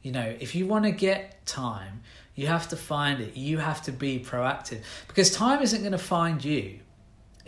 You 0.03 0.13
know, 0.13 0.37
if 0.41 0.55
you 0.55 0.67
want 0.67 0.85
to 0.85 0.91
get 0.91 1.45
time, 1.47 2.03
you 2.35 2.47
have 2.47 2.69
to 2.69 2.77
find 2.77 3.21
it. 3.21 3.37
You 3.37 3.59
have 3.59 3.83
to 3.83 3.93
be 3.93 4.21
proactive 4.21 4.83
because 5.09 5.31
time 5.31 5.61
isn't 5.63 5.81
going 5.81 5.93
to 5.93 5.99
find 5.99 6.45
you 6.45 6.81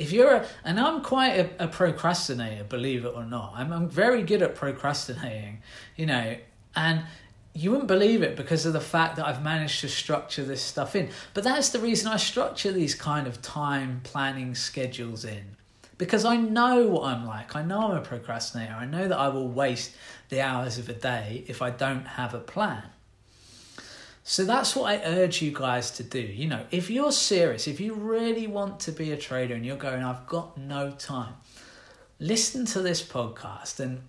if 0.01 0.13
you're 0.13 0.33
a, 0.33 0.47
and 0.65 0.81
I'm 0.81 1.03
quite 1.03 1.35
a, 1.37 1.65
a, 1.65 1.69
procrastinator, 1.69 2.65
believe 2.65 3.05
it 3.05 3.13
or 3.15 3.27
not. 3.27 3.53
I'm, 3.55 3.71
I'm 3.71 3.89
very 3.89 4.23
good 4.23 4.41
at 4.41 4.55
procrastinating, 4.55 5.63
you 5.95 6.07
know, 6.07 6.37
and 6.75 7.03
you 7.53 7.71
wouldn't 7.71 7.89
believe 7.89 8.23
it 8.23 8.35
because 8.35 8.65
of 8.65 8.73
the 8.73 8.81
fact 8.81 9.17
that 9.17 9.27
I've 9.27 9.43
managed 9.43 9.81
to 9.83 9.89
structure 9.89 10.43
this 10.43 10.63
stuff 10.63 10.97
in. 10.97 11.11
But 11.35 11.45
that's 11.45 11.69
the 11.69 11.81
reason 11.81 12.09
I 12.09 12.17
structure 12.17 12.73
these 12.73 12.95
kind 12.95 13.27
of 13.27 13.43
time 13.43 14.01
planning 14.03 14.55
schedules 14.55 15.25
in. 15.25 15.57
Because 16.01 16.25
I 16.25 16.37
know 16.37 16.87
what 16.87 17.05
I'm 17.05 17.27
like. 17.27 17.55
I 17.55 17.63
know 17.63 17.91
I'm 17.91 17.99
a 17.99 18.01
procrastinator. 18.01 18.73
I 18.73 18.87
know 18.87 19.07
that 19.07 19.19
I 19.19 19.29
will 19.29 19.49
waste 19.49 19.95
the 20.31 20.41
hours 20.41 20.79
of 20.79 20.89
a 20.89 20.95
day 20.95 21.45
if 21.47 21.61
I 21.61 21.69
don't 21.69 22.07
have 22.07 22.33
a 22.33 22.39
plan. 22.39 22.85
So 24.25 24.47
that's 24.47 24.75
what 24.75 24.91
I 24.91 25.05
urge 25.05 25.43
you 25.43 25.53
guys 25.53 25.91
to 25.91 26.03
do. 26.03 26.19
You 26.19 26.49
know, 26.49 26.65
if 26.71 26.89
you're 26.89 27.13
serious, 27.13 27.69
if 27.69 27.81
you 27.81 27.93
really 27.93 28.47
want 28.47 28.81
to 28.81 28.93
be 28.93 29.13
a 29.13 29.17
trader 29.19 29.55
and 29.55 29.67
you're 29.67 29.77
going, 29.77 30.03
I've 30.03 30.27
got 30.27 30.57
no 30.57 30.91
time, 30.93 31.35
listen 32.19 32.65
to 32.65 32.81
this 32.81 33.03
podcast 33.03 33.79
and 33.79 34.01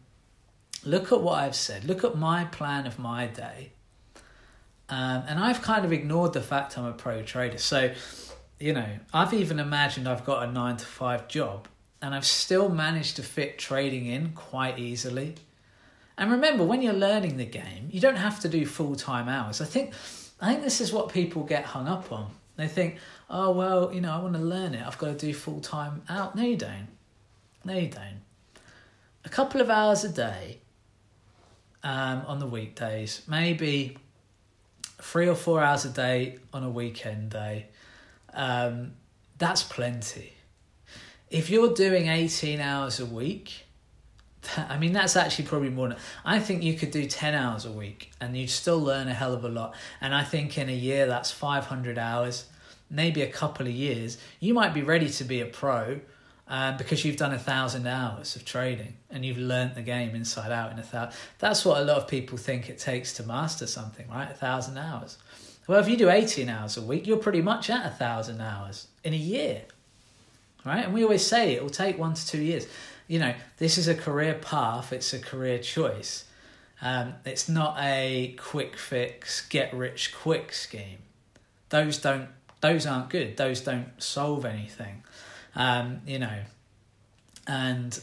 look 0.86 1.12
at 1.12 1.22
what 1.22 1.40
I've 1.40 1.58
said. 1.58 1.84
Look 1.84 2.06
at 2.06 2.16
my 2.16 2.46
plan 2.46 2.88
of 2.88 3.00
my 3.00 3.28
day. 3.28 3.74
Um, 4.88 5.24
and 5.28 5.40
I've 5.40 5.62
kind 5.62 5.84
of 5.84 5.92
ignored 5.92 6.32
the 6.32 6.42
fact 6.42 6.78
I'm 6.78 6.86
a 6.86 6.94
pro 6.94 7.22
trader. 7.22 7.58
So, 7.58 7.92
you 8.62 8.72
know, 8.72 8.88
I've 9.14 9.34
even 9.34 9.60
imagined 9.60 10.08
I've 10.08 10.24
got 10.24 10.48
a 10.48 10.50
nine 10.50 10.78
to 10.78 10.86
five 10.86 11.28
job 11.28 11.68
and 12.02 12.16
I've 12.16 12.26
still 12.26 12.70
managed 12.70 13.18
to 13.18 13.24
fit 13.24 13.60
trading 13.60 14.06
in 14.06 14.32
quite 14.34 14.80
easily. 14.80 15.36
And 16.18 16.32
remember, 16.32 16.64
when 16.64 16.82
you're 16.82 16.94
learning 16.94 17.38
the 17.38 17.46
game, 17.46 17.90
you 17.92 18.00
don't 18.00 18.16
have 18.16 18.40
to 18.42 18.50
do 18.50 18.66
full 18.66 18.96
time 18.96 19.30
hours. 19.30 19.62
I 19.62 19.66
think, 19.66 19.94
I 20.40 20.52
think 20.52 20.64
this 20.64 20.82
is 20.82 20.92
what 20.92 21.10
people 21.10 21.44
get 21.44 21.66
hung 21.66 21.88
up 21.88 22.12
on. 22.12 22.32
They 22.58 22.68
think, 22.68 22.98
oh 23.30 23.52
well, 23.52 23.94
you 23.94 24.02
know, 24.02 24.12
I 24.12 24.20
want 24.20 24.34
to 24.34 24.40
learn 24.40 24.74
it. 24.74 24.86
I've 24.86 24.98
got 24.98 25.18
to 25.18 25.26
do 25.26 25.34
full 25.34 25.62
time 25.62 26.02
out. 26.10 26.36
No, 26.36 26.44
you 26.44 26.58
don't. 26.58 26.88
No, 27.64 27.74
you 27.74 27.88
don't. 27.88 28.22
A 29.24 29.30
couple 29.30 29.62
of 29.62 29.70
hours 29.70 30.04
a 30.04 30.10
day 30.10 30.60
um, 31.84 32.24
on 32.28 32.40
the 32.40 32.48
weekdays, 32.48 33.22
maybe 33.28 33.98
three 35.00 35.28
or 35.28 35.36
four 35.36 35.64
hours 35.64 35.86
a 35.86 35.90
day 35.90 36.38
on 36.54 36.64
a 36.64 36.70
weekend 36.70 37.30
day. 37.32 37.68
Um, 38.34 38.94
that's 39.38 39.64
plenty. 39.64 40.34
If 41.32 41.50
you're 41.50 41.74
doing 41.74 42.10
18 42.10 42.60
hours 42.60 43.00
a 43.00 43.06
week, 43.06 43.66
I 44.58 44.78
mean, 44.78 44.92
that's 44.92 45.16
actually 45.16 45.46
probably 45.46 45.70
more. 45.70 45.96
I 46.26 46.40
think 46.40 46.62
you 46.62 46.74
could 46.74 46.92
do 46.92 47.06
10 47.06 47.34
hours 47.34 47.64
a 47.66 47.72
week 47.72 48.12
and 48.20 48.36
you'd 48.36 48.50
still 48.50 48.80
learn 48.80 49.08
a 49.08 49.14
hell 49.14 49.34
of 49.34 49.46
a 49.46 49.50
lot. 49.50 49.74
And 50.02 50.14
I 50.14 50.26
think 50.26 50.58
in 50.58 50.68
a 50.68 50.74
year, 50.74 51.08
that's 51.08 51.32
500 51.32 51.98
hours, 51.98 52.48
maybe 52.90 53.22
a 53.22 53.32
couple 53.32 53.66
of 53.66 53.72
years. 53.72 54.18
You 54.42 54.54
might 54.54 54.74
be 54.74 54.82
ready 54.82 55.10
to 55.10 55.24
be 55.24 55.40
a 55.40 55.46
pro 55.46 56.02
um, 56.50 56.76
because 56.76 57.06
you've 57.06 57.16
done 57.16 57.34
a 57.34 57.40
thousand 57.40 57.88
hours 57.88 58.36
of 58.36 58.44
trading 58.44 58.98
and 59.10 59.24
you've 59.24 59.38
learnt 59.38 59.76
the 59.76 59.84
game 59.84 60.14
inside 60.16 60.52
out 60.52 60.74
in 60.74 60.80
a 60.80 60.84
thousand. 60.84 61.18
That's 61.40 61.64
what 61.64 61.80
a 61.80 61.86
lot 61.86 61.96
of 61.96 62.10
people 62.10 62.38
think 62.38 62.70
it 62.70 62.78
takes 62.78 63.14
to 63.14 63.24
master 63.24 63.68
something, 63.68 64.10
right? 64.10 64.30
A 64.30 64.34
thousand 64.34 64.78
hours. 64.78 65.18
Well, 65.66 65.80
if 65.80 65.88
you 65.88 65.96
do 65.96 66.10
18 66.10 66.50
hours 66.50 66.76
a 66.76 66.82
week, 66.82 67.08
you're 67.08 67.16
pretty 67.16 67.42
much 67.42 67.70
at 67.70 67.86
a 67.86 67.90
thousand 67.90 68.42
hours 68.42 68.88
in 69.06 69.14
a 69.14 69.18
year, 69.18 69.62
right? 70.66 70.86
And 70.86 70.94
we 70.94 71.04
always 71.04 71.26
say 71.26 71.54
it 71.54 71.62
will 71.62 71.70
take 71.70 71.98
one 71.98 72.14
to 72.14 72.28
two 72.28 72.42
years 72.42 72.68
you 73.12 73.20
know, 73.20 73.34
this 73.58 73.78
is 73.78 73.90
a 73.90 73.94
career 73.94 74.36
path, 74.36 74.94
it's 74.94 75.12
a 75.12 75.20
career 75.20 75.60
choice. 75.60 76.24
Um, 76.82 77.16
it's 77.26 77.50
not 77.50 77.76
a 77.78 78.38
quick 78.40 78.78
fix, 78.78 79.46
get 79.50 79.74
rich 79.74 80.16
quick 80.16 80.54
scheme. 80.54 81.00
Those 81.68 81.98
don't, 81.98 82.30
those 82.62 82.86
aren't 82.86 83.10
good. 83.10 83.36
Those 83.36 83.60
don't 83.60 84.02
solve 84.02 84.46
anything. 84.46 85.04
Um, 85.58 86.00
you 86.08 86.20
know, 86.20 86.40
and 87.46 88.00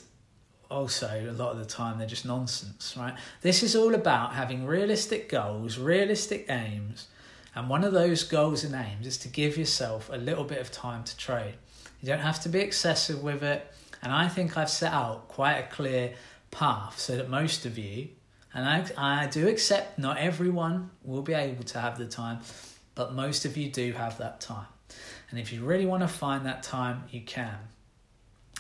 also 0.70 1.26
a 1.26 1.32
lot 1.32 1.52
of 1.52 1.58
the 1.58 1.64
time 1.64 1.96
they're 1.96 2.06
just 2.06 2.26
nonsense, 2.26 2.94
right? 2.94 3.14
This 3.40 3.62
is 3.62 3.74
all 3.74 3.94
about 3.94 4.34
having 4.34 4.66
realistic 4.66 5.30
goals, 5.30 5.78
realistic 5.78 6.44
aims, 6.50 7.08
and 7.54 7.70
one 7.70 7.82
of 7.82 7.94
those 7.94 8.24
goals 8.24 8.62
and 8.62 8.74
aims 8.74 9.06
is 9.06 9.16
to 9.18 9.28
give 9.28 9.56
yourself 9.56 10.10
a 10.12 10.18
little 10.18 10.44
bit 10.44 10.60
of 10.60 10.70
time 10.70 11.02
to 11.04 11.16
trade. 11.16 11.54
You 12.00 12.08
don't 12.08 12.20
have 12.20 12.40
to 12.42 12.48
be 12.48 12.60
excessive 12.60 13.22
with 13.22 13.42
it. 13.42 13.66
And 14.02 14.12
I 14.12 14.28
think 14.28 14.56
I've 14.56 14.70
set 14.70 14.92
out 14.92 15.28
quite 15.28 15.54
a 15.54 15.64
clear 15.64 16.14
path 16.50 16.98
so 16.98 17.16
that 17.16 17.28
most 17.28 17.66
of 17.66 17.78
you, 17.78 18.08
and 18.54 18.64
I, 18.64 19.22
I 19.22 19.26
do 19.26 19.48
accept 19.48 19.98
not 19.98 20.18
everyone 20.18 20.90
will 21.02 21.22
be 21.22 21.34
able 21.34 21.64
to 21.64 21.80
have 21.80 21.98
the 21.98 22.06
time, 22.06 22.40
but 22.94 23.14
most 23.14 23.44
of 23.44 23.56
you 23.56 23.70
do 23.70 23.92
have 23.92 24.18
that 24.18 24.40
time. 24.40 24.66
And 25.30 25.38
if 25.38 25.52
you 25.52 25.64
really 25.64 25.86
want 25.86 26.02
to 26.02 26.08
find 26.08 26.46
that 26.46 26.62
time, 26.62 27.04
you 27.10 27.20
can. 27.20 27.56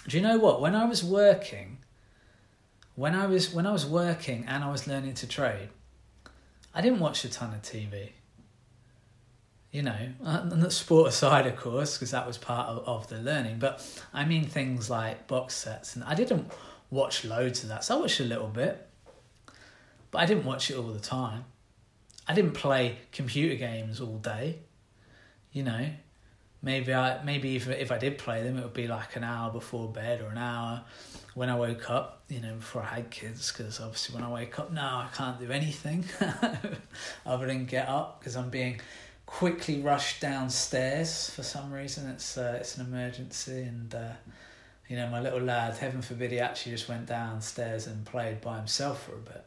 Do 0.06 0.16
you 0.16 0.22
know 0.22 0.38
what? 0.38 0.60
When 0.60 0.74
I 0.74 0.84
was 0.84 1.02
working, 1.02 1.78
when 2.94 3.14
I 3.14 3.26
was 3.26 3.52
when 3.52 3.66
I 3.66 3.72
was 3.72 3.86
working 3.86 4.44
and 4.48 4.64
I 4.64 4.70
was 4.70 4.86
learning 4.86 5.14
to 5.14 5.26
trade, 5.26 5.68
I 6.74 6.80
didn't 6.80 7.00
watch 7.00 7.24
a 7.24 7.30
ton 7.30 7.54
of 7.54 7.62
TV 7.62 8.10
you 9.70 9.82
know, 9.82 10.08
uh, 10.24 10.40
and 10.50 10.62
the 10.62 10.70
sport 10.70 11.08
aside, 11.08 11.46
of 11.46 11.56
course, 11.56 11.96
because 11.96 12.10
that 12.12 12.26
was 12.26 12.38
part 12.38 12.68
of, 12.68 12.88
of 12.88 13.08
the 13.08 13.18
learning. 13.18 13.58
But 13.58 13.86
I 14.14 14.24
mean 14.24 14.44
things 14.44 14.88
like 14.88 15.26
box 15.26 15.54
sets, 15.54 15.94
and 15.94 16.04
I 16.04 16.14
didn't 16.14 16.50
watch 16.90 17.24
loads 17.24 17.62
of 17.62 17.68
that. 17.68 17.84
So 17.84 17.98
I 17.98 18.00
watched 18.00 18.20
a 18.20 18.24
little 18.24 18.48
bit, 18.48 18.88
but 20.10 20.18
I 20.18 20.26
didn't 20.26 20.44
watch 20.44 20.70
it 20.70 20.76
all 20.76 20.88
the 20.88 21.00
time. 21.00 21.44
I 22.26 22.34
didn't 22.34 22.54
play 22.54 22.98
computer 23.12 23.56
games 23.56 24.00
all 24.00 24.18
day. 24.18 24.58
You 25.52 25.64
know, 25.64 25.88
maybe 26.62 26.94
I 26.94 27.22
maybe 27.22 27.56
if 27.56 27.68
if 27.68 27.92
I 27.92 27.98
did 27.98 28.16
play 28.16 28.42
them, 28.42 28.58
it 28.58 28.62
would 28.62 28.72
be 28.72 28.86
like 28.86 29.16
an 29.16 29.24
hour 29.24 29.50
before 29.50 29.88
bed 29.88 30.22
or 30.22 30.28
an 30.28 30.38
hour 30.38 30.84
when 31.34 31.50
I 31.50 31.56
woke 31.56 31.90
up. 31.90 32.22
You 32.28 32.40
know, 32.40 32.54
before 32.54 32.82
I 32.82 32.96
had 32.96 33.10
kids, 33.10 33.52
because 33.52 33.80
obviously 33.80 34.14
when 34.14 34.24
I 34.24 34.30
wake 34.30 34.58
up 34.58 34.72
now, 34.72 35.08
I 35.10 35.14
can't 35.14 35.38
do 35.38 35.50
anything 35.50 36.04
other 37.26 37.46
than 37.46 37.66
get 37.66 37.88
up 37.88 38.20
because 38.20 38.36
I'm 38.36 38.50
being 38.50 38.80
quickly 39.28 39.78
rushed 39.82 40.22
downstairs 40.22 41.28
for 41.28 41.42
some 41.42 41.70
reason. 41.70 42.08
It's 42.08 42.38
uh, 42.38 42.56
it's 42.60 42.78
an 42.78 42.86
emergency, 42.86 43.62
and 43.62 43.94
uh, 43.94 44.12
you 44.88 44.96
know 44.96 45.06
my 45.08 45.20
little 45.20 45.40
lad, 45.40 45.76
heaven 45.76 46.00
forbid, 46.00 46.32
he 46.32 46.40
actually 46.40 46.72
just 46.72 46.88
went 46.88 47.06
downstairs 47.06 47.86
and 47.86 48.06
played 48.06 48.40
by 48.40 48.56
himself 48.56 49.04
for 49.04 49.12
a 49.12 49.18
bit. 49.18 49.44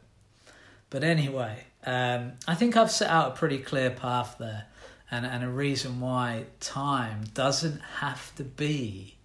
But 0.88 1.02
anyway, 1.02 1.64
um, 1.84 2.32
I 2.46 2.54
think 2.54 2.76
I've 2.76 2.92
set 2.92 3.10
out 3.10 3.32
a 3.32 3.34
pretty 3.34 3.58
clear 3.58 3.90
path 3.90 4.36
there, 4.38 4.66
and 5.10 5.26
and 5.26 5.42
a 5.42 5.50
reason 5.50 6.00
why 6.00 6.44
time 6.60 7.24
doesn't 7.34 7.80
have 7.98 8.34
to 8.36 8.44
be 8.44 9.16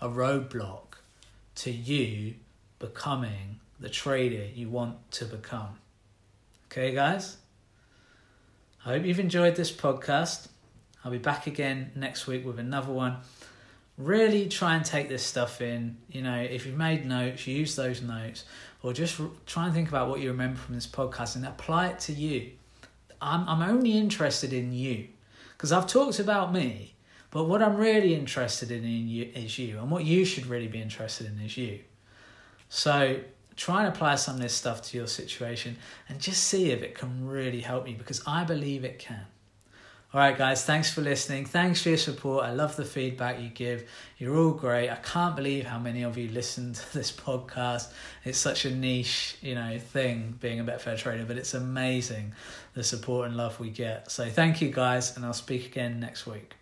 a 0.00 0.08
roadblock 0.08 0.96
to 1.56 1.70
you 1.70 2.34
becoming 2.78 3.60
the 3.78 3.90
trader 3.90 4.46
you 4.54 4.70
want 4.70 5.10
to 5.12 5.26
become. 5.26 5.76
Okay, 6.70 6.94
guys. 6.94 7.36
I 8.86 8.90
hope 8.90 9.04
you've 9.04 9.18
enjoyed 9.18 9.56
this 9.56 9.72
podcast. 9.72 10.46
I'll 11.04 11.10
be 11.10 11.18
back 11.18 11.48
again 11.48 11.90
next 11.96 12.28
week 12.28 12.46
with 12.46 12.60
another 12.60 12.92
one. 12.92 13.16
Really 13.98 14.48
try 14.48 14.76
and 14.76 14.84
take 14.84 15.08
this 15.08 15.24
stuff 15.24 15.60
in. 15.60 15.96
You 16.08 16.22
know, 16.22 16.36
if 16.36 16.66
you've 16.66 16.76
made 16.76 17.04
notes, 17.04 17.48
use 17.48 17.74
those 17.74 18.00
notes, 18.00 18.44
or 18.84 18.92
just 18.92 19.20
try 19.44 19.64
and 19.64 19.74
think 19.74 19.88
about 19.88 20.08
what 20.08 20.20
you 20.20 20.30
remember 20.30 20.56
from 20.56 20.76
this 20.76 20.86
podcast 20.86 21.34
and 21.34 21.44
apply 21.44 21.88
it 21.88 21.98
to 22.00 22.12
you. 22.12 22.52
I'm 23.20 23.48
I'm 23.48 23.68
only 23.68 23.98
interested 23.98 24.52
in 24.52 24.72
you 24.72 25.08
Because 25.56 25.72
I've 25.72 25.88
talked 25.88 26.20
about 26.20 26.52
me, 26.52 26.94
but 27.32 27.44
what 27.44 27.64
I'm 27.64 27.76
really 27.76 28.14
interested 28.14 28.70
in, 28.70 28.84
in 28.84 29.08
you, 29.08 29.32
is 29.34 29.58
you, 29.58 29.80
and 29.80 29.90
what 29.90 30.04
you 30.04 30.24
should 30.24 30.46
really 30.46 30.68
be 30.68 30.80
interested 30.80 31.26
in 31.26 31.40
is 31.40 31.56
you. 31.56 31.80
So 32.68 33.18
try 33.56 33.84
and 33.84 33.94
apply 33.94 34.16
some 34.16 34.36
of 34.36 34.42
this 34.42 34.54
stuff 34.54 34.82
to 34.82 34.96
your 34.96 35.06
situation 35.06 35.76
and 36.08 36.20
just 36.20 36.44
see 36.44 36.70
if 36.70 36.82
it 36.82 36.94
can 36.94 37.26
really 37.26 37.60
help 37.60 37.88
you 37.88 37.96
because 37.96 38.22
I 38.26 38.44
believe 38.44 38.84
it 38.84 38.98
can. 38.98 39.26
All 40.14 40.20
right, 40.20 40.38
guys, 40.38 40.64
thanks 40.64 40.90
for 40.90 41.02
listening. 41.02 41.44
Thanks 41.46 41.82
for 41.82 41.90
your 41.90 41.98
support. 41.98 42.44
I 42.44 42.52
love 42.52 42.76
the 42.76 42.84
feedback 42.84 43.40
you 43.40 43.48
give. 43.48 43.88
You're 44.18 44.36
all 44.36 44.52
great. 44.52 44.88
I 44.88 44.96
can't 44.96 45.34
believe 45.34 45.66
how 45.66 45.78
many 45.78 46.04
of 46.04 46.16
you 46.16 46.28
listen 46.32 46.72
to 46.72 46.94
this 46.94 47.10
podcast. 47.10 47.92
It's 48.24 48.38
such 48.38 48.64
a 48.64 48.70
niche, 48.70 49.36
you 49.42 49.54
know, 49.56 49.78
thing 49.78 50.38
being 50.40 50.60
a 50.60 50.64
Betfair 50.64 50.96
trader, 50.96 51.24
but 51.24 51.36
it's 51.36 51.54
amazing 51.54 52.32
the 52.74 52.84
support 52.84 53.26
and 53.26 53.36
love 53.36 53.58
we 53.58 53.70
get. 53.70 54.10
So 54.10 54.30
thank 54.30 54.62
you, 54.62 54.70
guys, 54.70 55.16
and 55.16 55.26
I'll 55.26 55.32
speak 55.32 55.66
again 55.66 55.98
next 55.98 56.26
week. 56.26 56.54